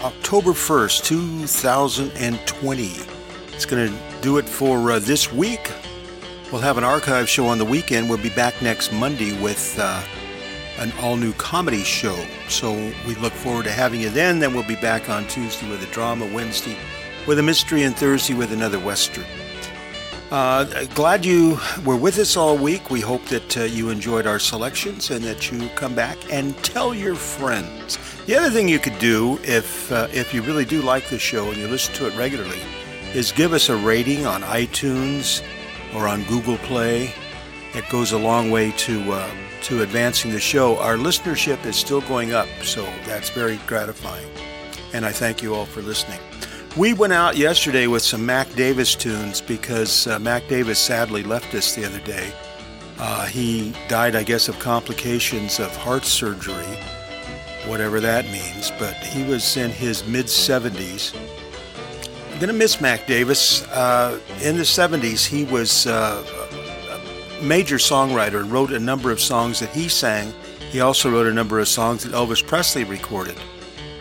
October 0.00 0.52
1st, 0.52 1.02
2020. 1.02 2.84
It's 3.52 3.66
going 3.66 3.88
to 3.88 3.98
do 4.20 4.38
it 4.38 4.48
for 4.48 4.92
uh, 4.92 5.00
this 5.00 5.32
week. 5.32 5.72
We'll 6.52 6.60
have 6.60 6.78
an 6.78 6.84
archive 6.84 7.28
show 7.28 7.48
on 7.48 7.58
the 7.58 7.64
weekend. 7.64 8.08
We'll 8.08 8.18
be 8.18 8.30
back 8.30 8.62
next 8.62 8.92
Monday 8.92 9.36
with 9.42 9.76
uh, 9.76 10.04
an 10.78 10.92
all 11.00 11.16
new 11.16 11.32
comedy 11.32 11.82
show. 11.82 12.16
So 12.48 12.72
we 13.08 13.16
look 13.16 13.32
forward 13.32 13.64
to 13.64 13.72
having 13.72 14.00
you 14.00 14.10
then. 14.10 14.38
Then 14.38 14.54
we'll 14.54 14.62
be 14.62 14.76
back 14.76 15.10
on 15.10 15.26
Tuesday 15.26 15.68
with 15.68 15.82
a 15.82 15.92
drama, 15.92 16.32
Wednesday 16.32 16.76
with 17.26 17.40
a 17.40 17.42
mystery, 17.42 17.82
and 17.82 17.96
Thursday 17.96 18.34
with 18.34 18.52
another 18.52 18.78
Western. 18.78 19.24
Uh, 20.30 20.84
glad 20.94 21.24
you 21.24 21.56
were 21.84 21.96
with 21.96 22.18
us 22.18 22.36
all 22.36 22.56
week. 22.56 22.90
We 22.90 23.00
hope 23.00 23.24
that 23.26 23.56
uh, 23.56 23.62
you 23.62 23.90
enjoyed 23.90 24.26
our 24.26 24.40
selections 24.40 25.10
and 25.10 25.24
that 25.24 25.52
you 25.52 25.68
come 25.76 25.94
back 25.94 26.18
and 26.32 26.56
tell 26.64 26.92
your 26.92 27.14
friends. 27.14 27.96
The 28.26 28.34
other 28.34 28.50
thing 28.50 28.68
you 28.68 28.80
could 28.80 28.98
do, 28.98 29.38
if 29.44 29.92
uh, 29.92 30.08
if 30.12 30.34
you 30.34 30.42
really 30.42 30.64
do 30.64 30.82
like 30.82 31.08
the 31.08 31.18
show 31.18 31.50
and 31.50 31.56
you 31.56 31.68
listen 31.68 31.94
to 31.94 32.08
it 32.08 32.16
regularly, 32.18 32.58
is 33.14 33.30
give 33.30 33.52
us 33.52 33.68
a 33.68 33.76
rating 33.76 34.26
on 34.26 34.42
iTunes 34.42 35.44
or 35.94 36.08
on 36.08 36.24
Google 36.24 36.58
Play. 36.58 37.14
It 37.74 37.88
goes 37.88 38.10
a 38.10 38.18
long 38.18 38.50
way 38.50 38.72
to 38.72 39.12
uh, 39.12 39.30
to 39.62 39.82
advancing 39.82 40.32
the 40.32 40.40
show. 40.40 40.76
Our 40.78 40.96
listenership 40.96 41.64
is 41.64 41.76
still 41.76 42.00
going 42.00 42.32
up, 42.32 42.48
so 42.62 42.82
that's 43.06 43.30
very 43.30 43.60
gratifying. 43.68 44.26
And 44.92 45.06
I 45.06 45.12
thank 45.12 45.40
you 45.40 45.54
all 45.54 45.66
for 45.66 45.82
listening. 45.82 46.18
We 46.76 46.92
went 46.92 47.14
out 47.14 47.38
yesterday 47.38 47.86
with 47.86 48.02
some 48.02 48.26
Mac 48.26 48.52
Davis 48.52 48.94
tunes 48.94 49.40
because 49.40 50.06
uh, 50.06 50.18
Mac 50.18 50.46
Davis 50.46 50.78
sadly 50.78 51.22
left 51.22 51.54
us 51.54 51.74
the 51.74 51.86
other 51.86 52.00
day. 52.00 52.30
Uh, 52.98 53.24
he 53.24 53.74
died, 53.88 54.14
I 54.14 54.22
guess, 54.22 54.46
of 54.50 54.58
complications 54.58 55.58
of 55.58 55.74
heart 55.74 56.04
surgery, 56.04 56.76
whatever 57.64 57.98
that 58.00 58.26
means, 58.26 58.70
but 58.78 58.94
he 58.96 59.24
was 59.24 59.56
in 59.56 59.70
his 59.70 60.06
mid 60.06 60.26
70s. 60.26 61.16
I'm 62.30 62.40
going 62.40 62.48
to 62.48 62.52
miss 62.52 62.78
Mac 62.78 63.06
Davis. 63.06 63.62
Uh, 63.68 64.20
in 64.42 64.58
the 64.58 64.62
70s, 64.62 65.26
he 65.26 65.44
was 65.44 65.86
uh, 65.86 66.22
a 67.40 67.42
major 67.42 67.76
songwriter 67.76 68.40
and 68.40 68.52
wrote 68.52 68.70
a 68.70 68.78
number 68.78 69.10
of 69.10 69.18
songs 69.18 69.60
that 69.60 69.70
he 69.70 69.88
sang. 69.88 70.30
He 70.70 70.82
also 70.82 71.10
wrote 71.10 71.26
a 71.26 71.32
number 71.32 71.58
of 71.58 71.68
songs 71.68 72.02
that 72.02 72.12
Elvis 72.12 72.46
Presley 72.46 72.84
recorded 72.84 73.40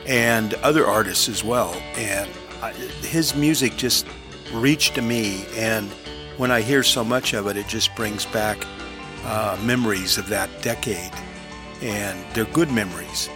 and 0.06 0.56
other 0.56 0.86
artists 0.86 1.30
as 1.30 1.42
well. 1.42 1.74
And 1.96 2.30
his 2.74 3.36
music 3.36 3.76
just 3.76 4.06
reached 4.54 5.02
me, 5.02 5.46
and 5.56 5.90
when 6.38 6.52
I 6.52 6.62
hear 6.62 6.84
so 6.84 7.04
much 7.04 7.34
of 7.34 7.48
it, 7.48 7.58
it 7.58 7.68
just 7.68 7.96
brings 7.96 8.26
back 8.26 8.66
uh, 9.24 9.58
memories 9.64 10.18
of 10.18 10.28
that 10.30 10.50
decade, 10.62 11.12
and 11.82 12.18
they're 12.34 12.46
good 12.46 12.72
memories. 12.72 13.30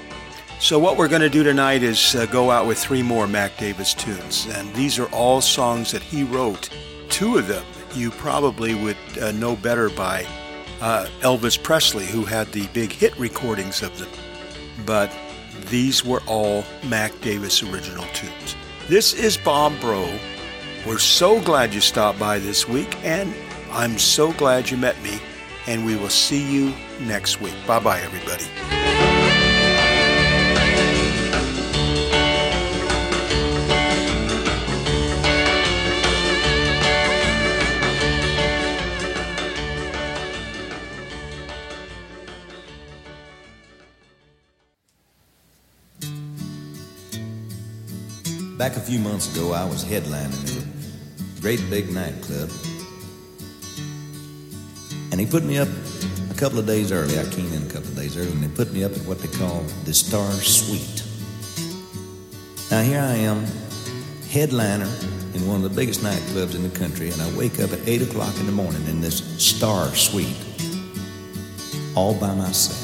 So, 0.60 0.78
what 0.78 0.98
we're 0.98 1.08
going 1.08 1.22
to 1.22 1.30
do 1.30 1.44
tonight 1.44 1.84
is 1.84 2.15
uh, 2.15 2.26
go 2.26 2.52
out 2.52 2.68
with 2.68 2.78
three 2.78 3.02
more 3.02 3.28
Mac 3.28 3.58
Davis 3.58 3.94
tunes, 3.94 4.46
and 4.52 4.74
these 4.76 5.00
are 5.00 5.08
all 5.08 5.39
songs 5.42 5.92
that 5.92 6.02
he 6.02 6.24
wrote. 6.24 6.70
Two 7.10 7.38
of 7.38 7.48
them 7.48 7.63
you 7.96 8.12
probably 8.12 8.76
would 8.76 8.98
uh, 9.22 9.32
know 9.32 9.56
better 9.56 9.89
by 9.89 10.26
uh, 10.82 11.08
Elvis 11.22 11.62
Presley, 11.62 12.06
who 12.06 12.26
had 12.26 12.48
the 12.52 12.68
big 12.68 12.92
hit 12.92 13.18
recordings 13.18 13.82
of 13.82 13.98
them. 13.98 14.10
But 14.86 15.15
these 15.70 16.04
were 16.04 16.22
all 16.28 16.63
Mac 16.88 17.20
Davis 17.22 17.63
original 17.63 18.06
tunes. 18.13 18.56
This 18.89 19.13
is 19.13 19.38
Bob 19.38 19.80
Bro. 19.80 20.10
We're 20.88 20.97
so 20.97 21.39
glad 21.41 21.75
you 21.75 21.80
stopped 21.80 22.17
by 22.17 22.39
this 22.39 22.67
week, 22.67 22.97
and 23.06 23.32
I'm 23.69 23.99
so 23.99 24.34
glad 24.34 24.71
you 24.71 24.78
met 24.78 24.99
me. 25.04 25.19
And 25.67 25.86
we 25.86 25.95
will 25.95 26.10
see 26.10 26.52
you 26.52 26.73
next 26.99 27.39
week. 27.39 27.54
Bye 27.67 27.82
bye, 27.82 28.02
everybody. 28.02 28.79
Back 48.60 48.76
a 48.76 48.82
few 48.82 49.00
months 49.00 49.34
ago, 49.34 49.54
I 49.54 49.63
was 49.63 49.86
headlining 49.86 50.60
a 51.38 51.41
great 51.41 51.62
big 51.69 51.93
nightclub. 51.93 52.50
And 55.12 55.17
he 55.17 55.26
put 55.26 55.45
me 55.45 55.58
up 55.58 55.69
a 56.30 56.34
couple 56.34 56.60
of 56.60 56.67
days 56.67 56.91
early. 56.91 57.17
I 57.17 57.24
came 57.30 57.54
in 57.54 57.63
a 57.63 57.72
couple 57.72 57.88
of 57.88 57.95
days 57.95 58.17
early, 58.17 58.34
and 58.34 58.43
they 58.43 58.50
put 58.50 58.74
me 58.74 58.84
up 58.84 58.91
at 58.91 59.06
what 59.06 59.19
they 59.19 59.30
call 59.30 59.62
the 59.86 59.93
Star 59.93 60.30
Suite. 60.34 61.06
Now, 62.69 62.82
here 62.82 63.00
I 63.00 63.13
am, 63.13 63.45
headliner 64.30 64.91
in 65.34 65.48
one 65.48 65.63
of 65.63 65.63
the 65.63 65.69
biggest 65.69 66.02
nightclubs 66.02 66.54
in 66.54 66.63
the 66.63 66.78
country, 66.78 67.12
and 67.12 67.22
I 67.22 67.32
wake 67.38 67.62
up 67.62 67.72
at 67.72 67.88
8 67.88 68.02
o'clock 68.02 68.38
in 68.41 68.45
the 68.45 68.52
morning 68.52 68.86
in 68.88 69.00
this 69.00 69.19
Star 69.41 69.88
Suite, 69.95 70.36
all 71.95 72.13
by 72.13 72.36
myself. 72.36 72.78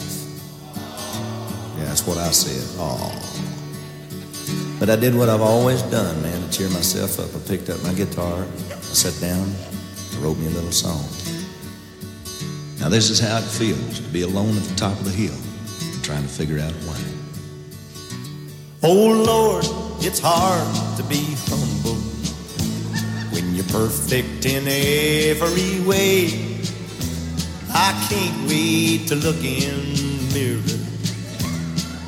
Yeah, 1.77 1.83
that's 1.83 2.07
what 2.07 2.17
I 2.17 2.31
said. 2.31 2.63
Oh. 2.79 3.44
But 4.79 4.89
I 4.89 4.97
did 4.97 5.15
what 5.15 5.29
I've 5.29 5.41
always 5.41 5.81
done, 5.83 6.21
man, 6.21 6.41
to 6.41 6.57
cheer 6.57 6.69
myself 6.69 7.19
up. 7.19 7.33
I 7.33 7.47
picked 7.47 7.69
up 7.69 7.81
my 7.83 7.93
guitar, 7.93 8.43
I 8.43 8.79
sat 8.81 9.19
down, 9.21 9.49
I 10.13 10.17
wrote 10.21 10.37
me 10.37 10.47
a 10.47 10.49
little 10.49 10.71
song. 10.71 11.03
Now, 12.79 12.89
this 12.89 13.09
is 13.09 13.19
how 13.19 13.37
it 13.37 13.43
feels 13.43 13.99
to 13.99 14.07
be 14.09 14.23
alone 14.23 14.55
at 14.57 14.63
the 14.63 14.75
top 14.75 14.93
of 14.99 15.05
the 15.05 15.11
hill, 15.11 15.35
trying 16.03 16.23
to 16.23 16.29
figure 16.29 16.59
out 16.59 16.73
why. 16.85 16.99
Oh, 18.83 19.23
Lord, 19.25 19.65
it's 20.05 20.19
hard 20.21 20.97
to 20.97 21.03
be 21.03 21.35
humble 21.47 21.95
when 23.31 23.55
you're 23.55 23.65
perfect 23.65 24.45
in 24.45 24.67
every 24.67 25.81
way. 25.87 26.61
I 27.73 28.07
can't 28.09 28.47
wait 28.47 29.07
to 29.07 29.15
look 29.15 29.37
in 29.37 29.95
the 29.95 30.33
mirror 30.33 30.74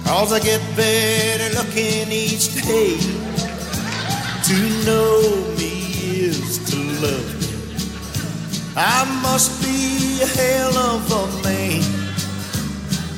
Cause 0.07 0.31
I 0.31 0.39
get 0.39 0.61
better 0.77 1.53
looking 1.57 2.09
each 2.09 2.55
day. 2.63 2.95
To 4.47 4.57
know 4.85 5.19
me 5.59 5.73
is 6.31 6.59
to 6.69 6.77
love 7.03 7.29
me. 7.41 7.47
I 8.77 9.03
must 9.21 9.61
be 9.61 10.21
a 10.23 10.27
hell 10.27 10.77
of 10.77 11.11
a 11.11 11.43
man. 11.43 11.83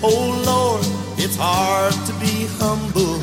Oh 0.02 0.41
Lord, 0.52 0.84
it's 1.19 1.38
hard 1.38 1.93
to 2.08 2.13
be 2.13 2.47
humble, 2.58 3.19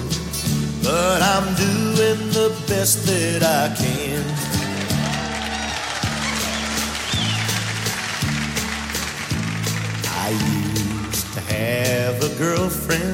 but 0.84 1.20
I'm 1.20 1.48
doing 1.56 2.20
the 2.38 2.54
best 2.68 3.04
that 3.06 3.42
I 3.42 3.74
can. 3.74 4.22
I 10.22 10.30
used 11.10 11.32
to 11.34 11.40
have 11.40 12.22
a 12.22 12.38
girlfriend 12.38 13.05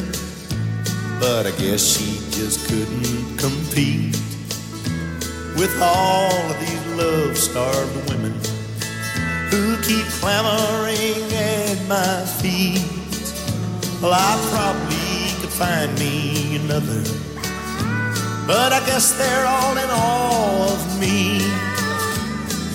but 1.23 1.47
I 1.47 1.53
guess 1.53 1.83
she 1.87 2.19
just 2.37 2.67
couldn't 2.69 3.39
compete 3.39 4.19
with 5.57 5.73
all 5.81 6.35
of 6.51 6.59
these 6.59 6.87
love 6.99 7.39
starved 7.39 8.11
women 8.11 8.33
who 9.49 9.77
keep 9.87 10.05
clamoring 10.19 11.23
at 11.33 11.79
my 11.87 12.27
feet. 12.43 12.83
Well, 14.03 14.11
I 14.13 14.33
probably 14.51 15.41
could 15.41 15.55
find 15.63 15.97
me 15.97 16.57
another, 16.57 17.03
but 18.45 18.73
I 18.73 18.85
guess 18.85 19.17
they're 19.17 19.47
all 19.47 19.77
in 19.79 19.91
awe 19.91 20.73
of 20.75 21.01
me. 21.01 21.39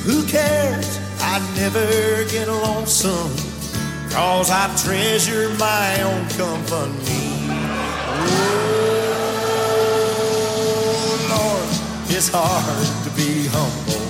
Who 0.08 0.26
cares? 0.26 1.00
I 1.20 1.44
never 1.58 2.24
get 2.32 2.48
lonesome, 2.48 3.36
cause 4.10 4.50
I 4.50 4.74
treasure 4.86 5.50
my 5.60 6.02
own 6.02 6.30
company. 6.30 7.27
It's 12.18 12.30
hard 12.34 12.88
to 13.06 13.12
be 13.16 13.48
humble 13.54 14.04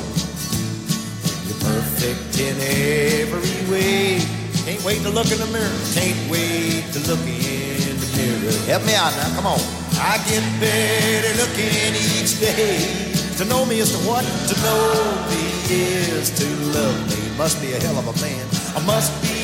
when 1.28 1.38
you're 1.46 1.60
perfect 1.60 2.40
in 2.40 2.56
every 2.58 3.60
way. 3.70 4.18
Can't 4.66 4.82
wait 4.84 5.04
to 5.04 5.10
look 5.10 5.30
in 5.30 5.38
the 5.38 5.50
mirror. 5.54 5.78
Can't 5.94 6.18
wait 6.32 6.88
to 6.96 7.00
look 7.06 7.20
in 7.28 7.94
the 8.00 8.10
mirror. 8.18 8.56
Help 8.66 8.86
me 8.88 8.96
out 8.96 9.12
now, 9.12 9.30
come 9.36 9.46
on. 9.46 9.60
I 10.00 10.18
get 10.26 10.42
better 10.58 11.34
looking 11.36 11.94
each 12.16 12.40
day. 12.40 13.22
To 13.38 13.46
know 13.46 13.66
me 13.66 13.80
is 13.80 13.92
to 13.92 14.00
what? 14.08 14.24
To 14.24 14.56
know 14.66 14.88
me 15.30 15.44
is 15.70 16.32
to 16.42 16.48
love 16.74 16.98
me. 17.12 17.38
Must 17.38 17.62
be 17.62 17.74
a 17.74 17.80
hell 17.80 18.00
of 18.00 18.08
a 18.08 18.16
man. 18.24 18.46
I 18.74 18.82
must 18.88 19.14
be 19.22 19.36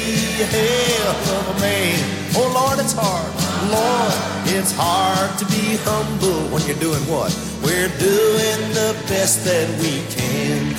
a 0.41 0.47
hell 0.49 1.13
of 1.37 1.57
a 1.57 1.59
man. 1.59 1.99
Oh 2.33 2.49
Lord, 2.57 2.79
it's 2.79 2.93
hard. 2.97 3.52
Lord, 3.71 4.13
it's 4.47 4.73
hard 4.75 5.37
to 5.39 5.45
be 5.45 5.77
humble 5.83 6.49
when 6.51 6.61
you're 6.67 6.79
doing 6.79 7.01
what? 7.07 7.31
We're 7.63 7.87
doing 7.97 8.59
the 8.73 8.91
best 9.07 9.45
that 9.45 9.69
we 9.79 10.03
can. 10.11 10.75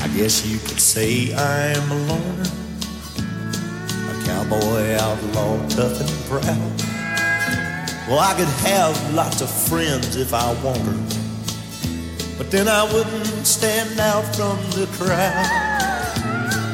I 0.00 0.08
guess 0.16 0.46
you 0.46 0.58
could 0.58 0.80
say 0.80 1.34
I'm 1.34 1.90
a 1.90 1.98
loner, 2.08 2.50
a 4.08 4.24
cowboy 4.24 4.94
outlaw, 4.96 5.68
tough 5.68 6.00
and 6.00 6.10
proud. 6.30 6.78
Well, 8.08 8.20
I 8.20 8.34
could 8.34 8.48
have 8.64 9.14
lots 9.14 9.42
of 9.42 9.50
friends 9.50 10.16
if 10.16 10.32
I 10.32 10.54
wanted, 10.62 11.14
but 12.38 12.50
then 12.50 12.66
I 12.66 12.84
wouldn't 12.84 13.46
stand 13.46 14.00
out 14.00 14.24
from 14.34 14.58
the 14.70 14.86
crowd. 14.96 15.67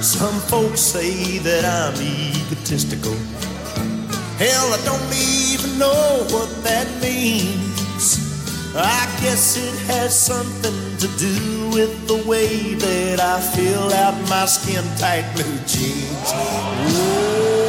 Some 0.05 0.39
folks 0.53 0.81
say 0.81 1.39
that 1.39 1.65
I'm 1.65 1.97
egotistical. 1.97 3.17
Hell, 4.37 4.69
I 4.69 4.79
don't 4.85 5.01
even 5.17 5.79
know 5.79 6.29
what 6.29 6.53
that 6.63 6.85
means. 7.01 8.21
I 8.77 9.09
guess 9.25 9.57
it 9.57 9.73
has 9.89 10.13
something 10.13 10.77
to 11.01 11.09
do 11.17 11.71
with 11.73 12.07
the 12.07 12.23
way 12.29 12.75
that 12.75 13.19
I 13.19 13.41
fill 13.57 13.95
out 13.95 14.13
my 14.29 14.45
skin 14.45 14.85
tight 15.01 15.25
blue 15.33 15.57
jeans. 15.65 16.29
Whoa. 16.85 17.65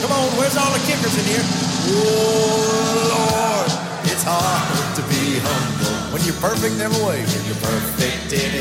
Come 0.00 0.12
on, 0.16 0.24
where's 0.40 0.56
all 0.56 0.72
the 0.72 0.80
kickers 0.88 1.12
in 1.20 1.36
here? 1.36 1.44
Whoa, 1.92 3.12
Lord, 3.12 3.68
it's 4.08 4.24
hard 4.24 4.96
to 4.96 5.02
be 5.04 5.36
humble 5.36 6.16
when 6.16 6.24
you're 6.24 6.40
perfect 6.40 6.76
in 6.76 6.80
every 6.80 7.04
way. 7.04 7.20
When 7.28 7.44
you're 7.44 7.60
perfect 7.60 8.32
in 8.32 8.56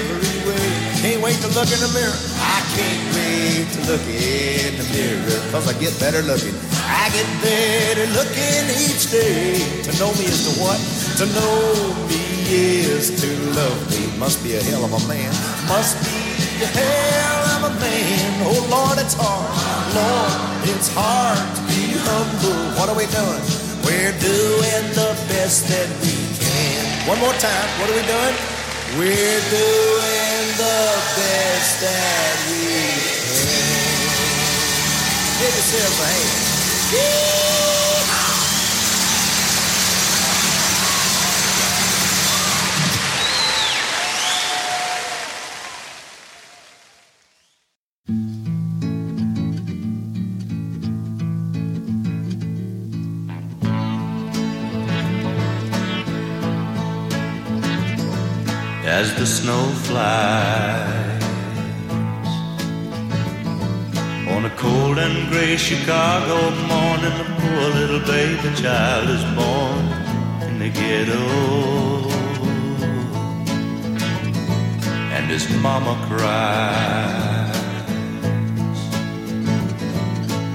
every. 0.00 0.31
Can't 1.02 1.20
wait 1.20 1.34
to 1.42 1.48
look 1.50 1.66
in 1.66 1.82
the 1.82 1.90
mirror. 1.98 2.14
I 2.38 2.62
can't 2.78 3.02
wait 3.10 3.66
to 3.74 3.80
look 3.90 4.06
in 4.06 4.78
the 4.78 4.86
mirror, 4.94 5.34
cause 5.50 5.66
I 5.66 5.74
get 5.82 5.98
better 5.98 6.22
looking. 6.22 6.54
I 6.78 7.10
get 7.10 7.26
better 7.42 8.06
looking 8.14 8.70
each 8.70 9.10
day. 9.10 9.58
To 9.82 9.90
know 9.98 10.14
me 10.14 10.30
is 10.30 10.46
to 10.46 10.52
what? 10.62 10.78
To 11.18 11.26
know 11.34 11.90
me 12.06 12.22
is 12.46 13.10
to 13.18 13.28
love 13.58 13.74
me. 13.90 14.14
Must 14.16 14.38
be 14.46 14.54
a 14.54 14.62
hell 14.62 14.86
of 14.86 14.94
a 14.94 15.02
man. 15.10 15.34
Must 15.66 15.98
be 16.06 16.62
a 16.62 16.70
hell 16.70 17.66
of 17.66 17.74
a 17.74 17.80
man. 17.82 18.46
Oh 18.46 18.62
Lord, 18.70 19.02
it's 19.02 19.18
hard. 19.18 19.50
Lord, 19.98 20.70
it's 20.70 20.86
hard 20.94 21.42
to 21.58 21.62
be 21.66 21.98
humble. 21.98 22.78
What 22.78 22.86
are 22.86 22.94
we 22.94 23.10
doing? 23.10 23.42
We're 23.82 24.14
doing 24.22 24.84
the 24.94 25.18
best 25.26 25.66
that 25.66 25.90
we 25.98 26.14
can. 26.38 27.10
One 27.10 27.18
more 27.18 27.34
time. 27.42 27.68
What 27.82 27.90
are 27.90 27.98
we 27.98 28.06
doing? 28.06 28.36
We're 29.02 29.42
doing 29.50 29.91
that 31.82 32.38
we 32.48 32.62
can. 33.42 34.22
Give 35.40 35.54
yourself 35.54 36.00
a 36.00 36.06
hand. 36.06 37.41
Gray 65.52 65.58
Chicago 65.58 66.50
morning, 66.66 67.12
a 67.12 67.26
poor 67.40 67.64
little 67.78 68.00
baby 68.06 68.54
child 68.56 69.08
is 69.10 69.24
born 69.36 69.84
in 70.48 70.58
the 70.58 70.70
ghetto. 70.70 71.24
And 75.14 75.26
his 75.30 75.44
mama 75.60 75.94
cries. 76.08 77.56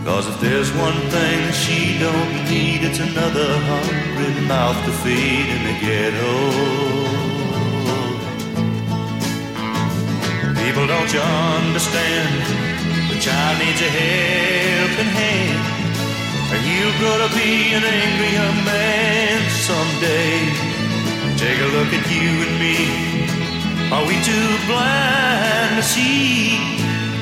Cause 0.03 0.27
if 0.29 0.41
there's 0.41 0.71
one 0.73 0.99
thing 1.15 1.51
she 1.51 1.99
don't 1.99 2.33
need, 2.49 2.81
it's 2.87 2.99
another 2.99 3.49
hungry 3.69 4.47
mouth 4.47 4.79
to 4.85 4.91
feed 5.03 5.47
in 5.55 5.61
the 5.69 5.75
ghetto. 5.85 6.33
People, 10.63 10.87
don't 10.87 11.13
you 11.13 11.19
understand? 11.19 12.76
The 13.17 13.23
child 13.23 13.57
needs 13.57 13.81
a 13.81 13.89
helping 13.89 15.09
hand. 15.09 15.57
Or 16.53 16.59
grow 16.99 17.17
to 17.17 17.29
be 17.33 17.73
an 17.73 17.83
angry 17.83 18.31
young 18.39 18.59
man 18.63 19.41
someday. 19.49 20.37
Take 21.35 21.59
a 21.59 21.69
look 21.73 21.91
at 21.97 22.05
you 22.13 22.29
and 22.45 22.53
me. 22.61 22.77
Are 23.89 24.05
we 24.05 24.21
too 24.21 24.49
blind 24.69 25.77
to 25.77 25.81
see? 25.81 26.61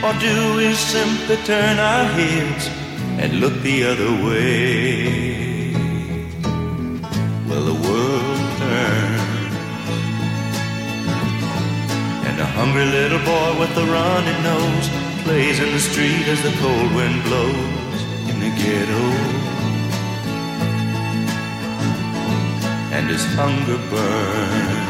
Or 0.04 0.12
do 0.20 0.58
we 0.58 0.74
simply 0.74 1.38
turn 1.48 1.80
our 1.80 2.04
heads 2.04 2.68
and 3.22 3.40
look 3.40 3.56
the 3.62 3.86
other 3.86 4.12
way? 4.28 5.72
Well, 7.48 7.64
the 7.72 7.78
world 7.88 8.50
turns. 8.60 9.56
And 12.28 12.38
a 12.38 12.46
hungry 12.46 12.84
little 12.84 13.24
boy 13.24 13.60
with 13.62 13.78
a 13.78 13.86
runny 13.86 14.36
nose 14.44 15.05
plays 15.26 15.60
in 15.60 15.72
the 15.74 15.80
street 15.80 16.28
as 16.28 16.40
the 16.44 16.54
cold 16.62 16.94
wind 16.94 17.24
blows 17.24 18.00
in 18.30 18.38
the 18.40 18.52
ghetto. 18.62 19.06
And 22.96 23.10
his 23.10 23.26
hunger 23.34 23.80
burns. 23.90 24.86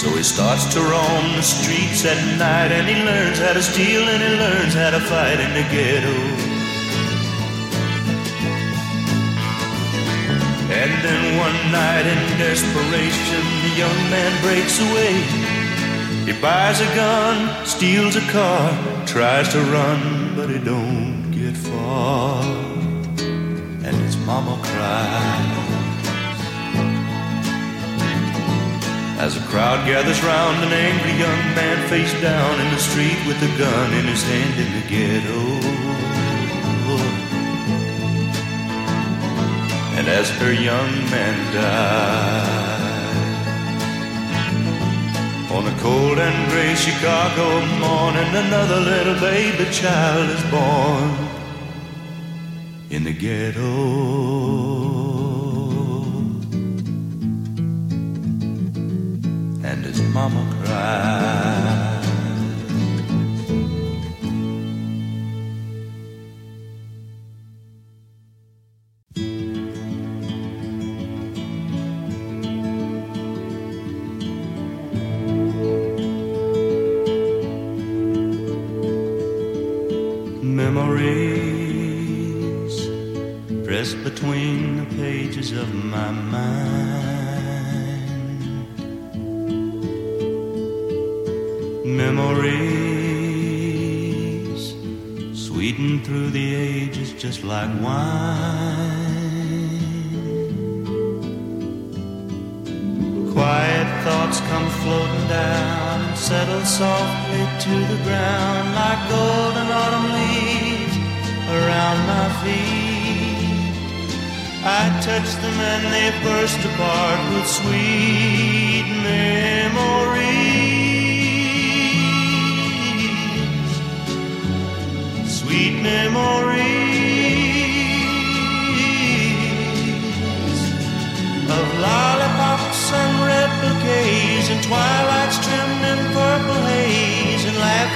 So 0.00 0.08
he 0.18 0.24
starts 0.24 0.64
to 0.74 0.80
roam 0.80 1.26
the 1.38 1.46
streets 1.46 2.04
at 2.04 2.18
night 2.36 2.72
and 2.72 2.88
he 2.88 2.96
learns 3.04 3.38
how 3.38 3.52
to 3.52 3.62
steal 3.62 4.02
and 4.12 4.20
he 4.26 4.32
learns 4.44 4.74
how 4.74 4.90
to 4.90 5.00
fight 5.00 5.38
in 5.38 5.52
the 5.58 5.66
ghetto. 5.70 6.16
And 10.82 10.92
then 11.06 11.22
one 11.38 11.58
night 11.70 12.06
in 12.14 12.20
desperation, 12.36 13.42
the 13.62 13.72
young 13.78 14.00
man 14.10 14.32
breaks 14.42 14.80
away. 14.80 15.39
He 16.26 16.32
buys 16.40 16.80
a 16.80 16.94
gun, 16.94 17.64
steals 17.66 18.14
a 18.14 18.20
car, 18.30 18.70
tries 19.06 19.48
to 19.52 19.60
run, 19.72 20.36
but 20.36 20.50
he 20.50 20.58
don't 20.58 21.30
get 21.32 21.56
far. 21.56 22.42
And 23.86 23.96
his 24.04 24.16
mama 24.18 24.58
cries. 24.62 25.60
As 29.18 29.36
a 29.36 29.40
crowd 29.48 29.86
gathers 29.86 30.22
round 30.22 30.62
an 30.64 30.72
angry 30.72 31.12
young 31.18 31.42
man 31.54 31.88
face 31.88 32.12
down 32.22 32.60
in 32.60 32.70
the 32.70 32.78
street 32.78 33.18
with 33.26 33.36
a 33.42 33.58
gun 33.58 33.92
in 33.94 34.04
his 34.06 34.22
hand 34.22 34.54
in 34.64 34.70
the 34.76 34.84
ghetto. 34.88 35.42
And 39.98 40.08
as 40.08 40.30
her 40.40 40.52
young 40.52 40.92
man 41.10 41.54
died 41.54 42.59
on 45.52 45.66
a 45.66 45.78
cold 45.80 46.18
and 46.18 46.50
gray 46.50 46.74
Chicago 46.76 47.66
morning, 47.78 48.28
another 48.36 48.80
little 48.80 49.18
baby 49.20 49.64
child 49.72 50.30
is 50.30 50.42
born 50.50 51.10
in 52.90 53.02
the 53.02 53.12
ghetto. 53.12 54.39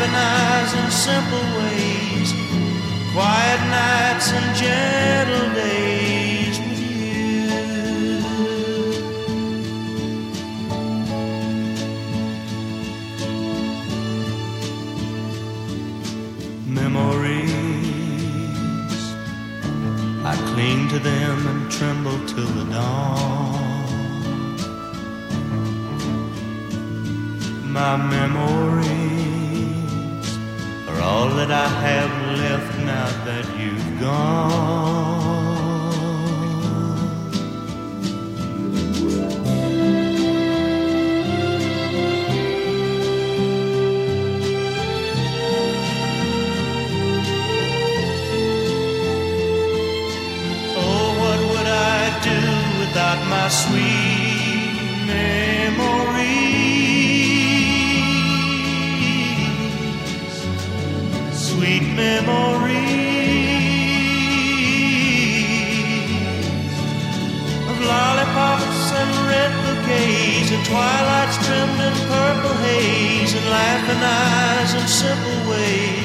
Laughing 0.05 0.80
eyes 0.84 0.92
simple 0.92 1.46
ways, 1.59 2.32
quiet 3.12 3.61
nights 3.70 4.32
and 4.32 4.57
gentle 4.57 5.55
days 5.55 6.59
with 6.59 6.80
you. 6.80 7.48
Memories, 16.66 17.42
I 20.24 20.34
cling 20.52 20.88
to 20.88 20.98
them 20.98 21.46
and 21.46 21.70
tremble 21.70 22.18
till 22.26 22.46
the 22.46 22.64
dawn. 22.72 23.52
My 27.72 27.96
memories 27.96 28.84
all 31.05 31.28
that 31.38 31.50
I 31.50 31.68
have 31.88 32.12
left 32.38 32.78
now 32.78 33.09
that 33.26 33.46
you've 33.59 34.00
gone. 34.00 35.34
Oh, 50.76 51.07
what 51.22 51.40
would 51.50 51.68
I 51.92 52.02
do 52.30 52.40
without 52.80 53.20
my 53.28 53.48
sweet 53.48 54.74
memories? 55.07 56.13
Memories 62.05 63.64
of 67.70 67.76
lollipops 67.90 68.82
and 69.00 69.12
red 69.30 69.52
bouquets 69.64 70.50
and 70.55 70.62
twilights 70.70 71.36
trimmed 71.46 71.80
in 71.88 71.94
purple 72.12 72.57
haze 72.66 73.32
and 73.38 73.46
laughing 73.59 74.02
eyes 74.20 74.70
and 74.78 74.88
simple 75.02 75.40
ways 75.50 76.05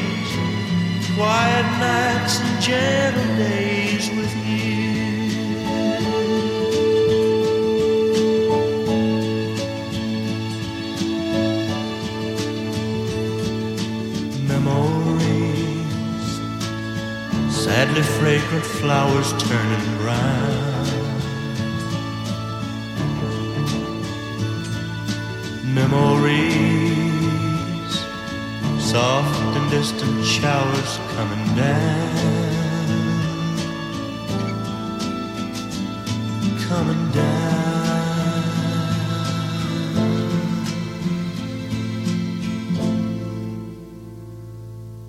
quiet 1.15 1.67
nights 1.83 2.39
and 2.39 2.61
gentle 2.61 3.31
days 3.35 4.09
with 4.17 4.33
you. 4.47 5.18
Sadly 17.89 18.03
fragrant 18.03 18.65
flowers 18.65 19.31
turning 19.43 19.97
brown. 19.97 20.85
Memories, 25.73 26.85
soft 28.79 29.57
and 29.57 29.71
distant 29.71 30.25
showers 30.25 30.99
coming 31.15 31.55
down, 31.55 32.09
coming 36.67 37.11
down. 37.11 37.49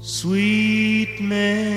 Sweet 0.01 1.21
memories 1.21 1.70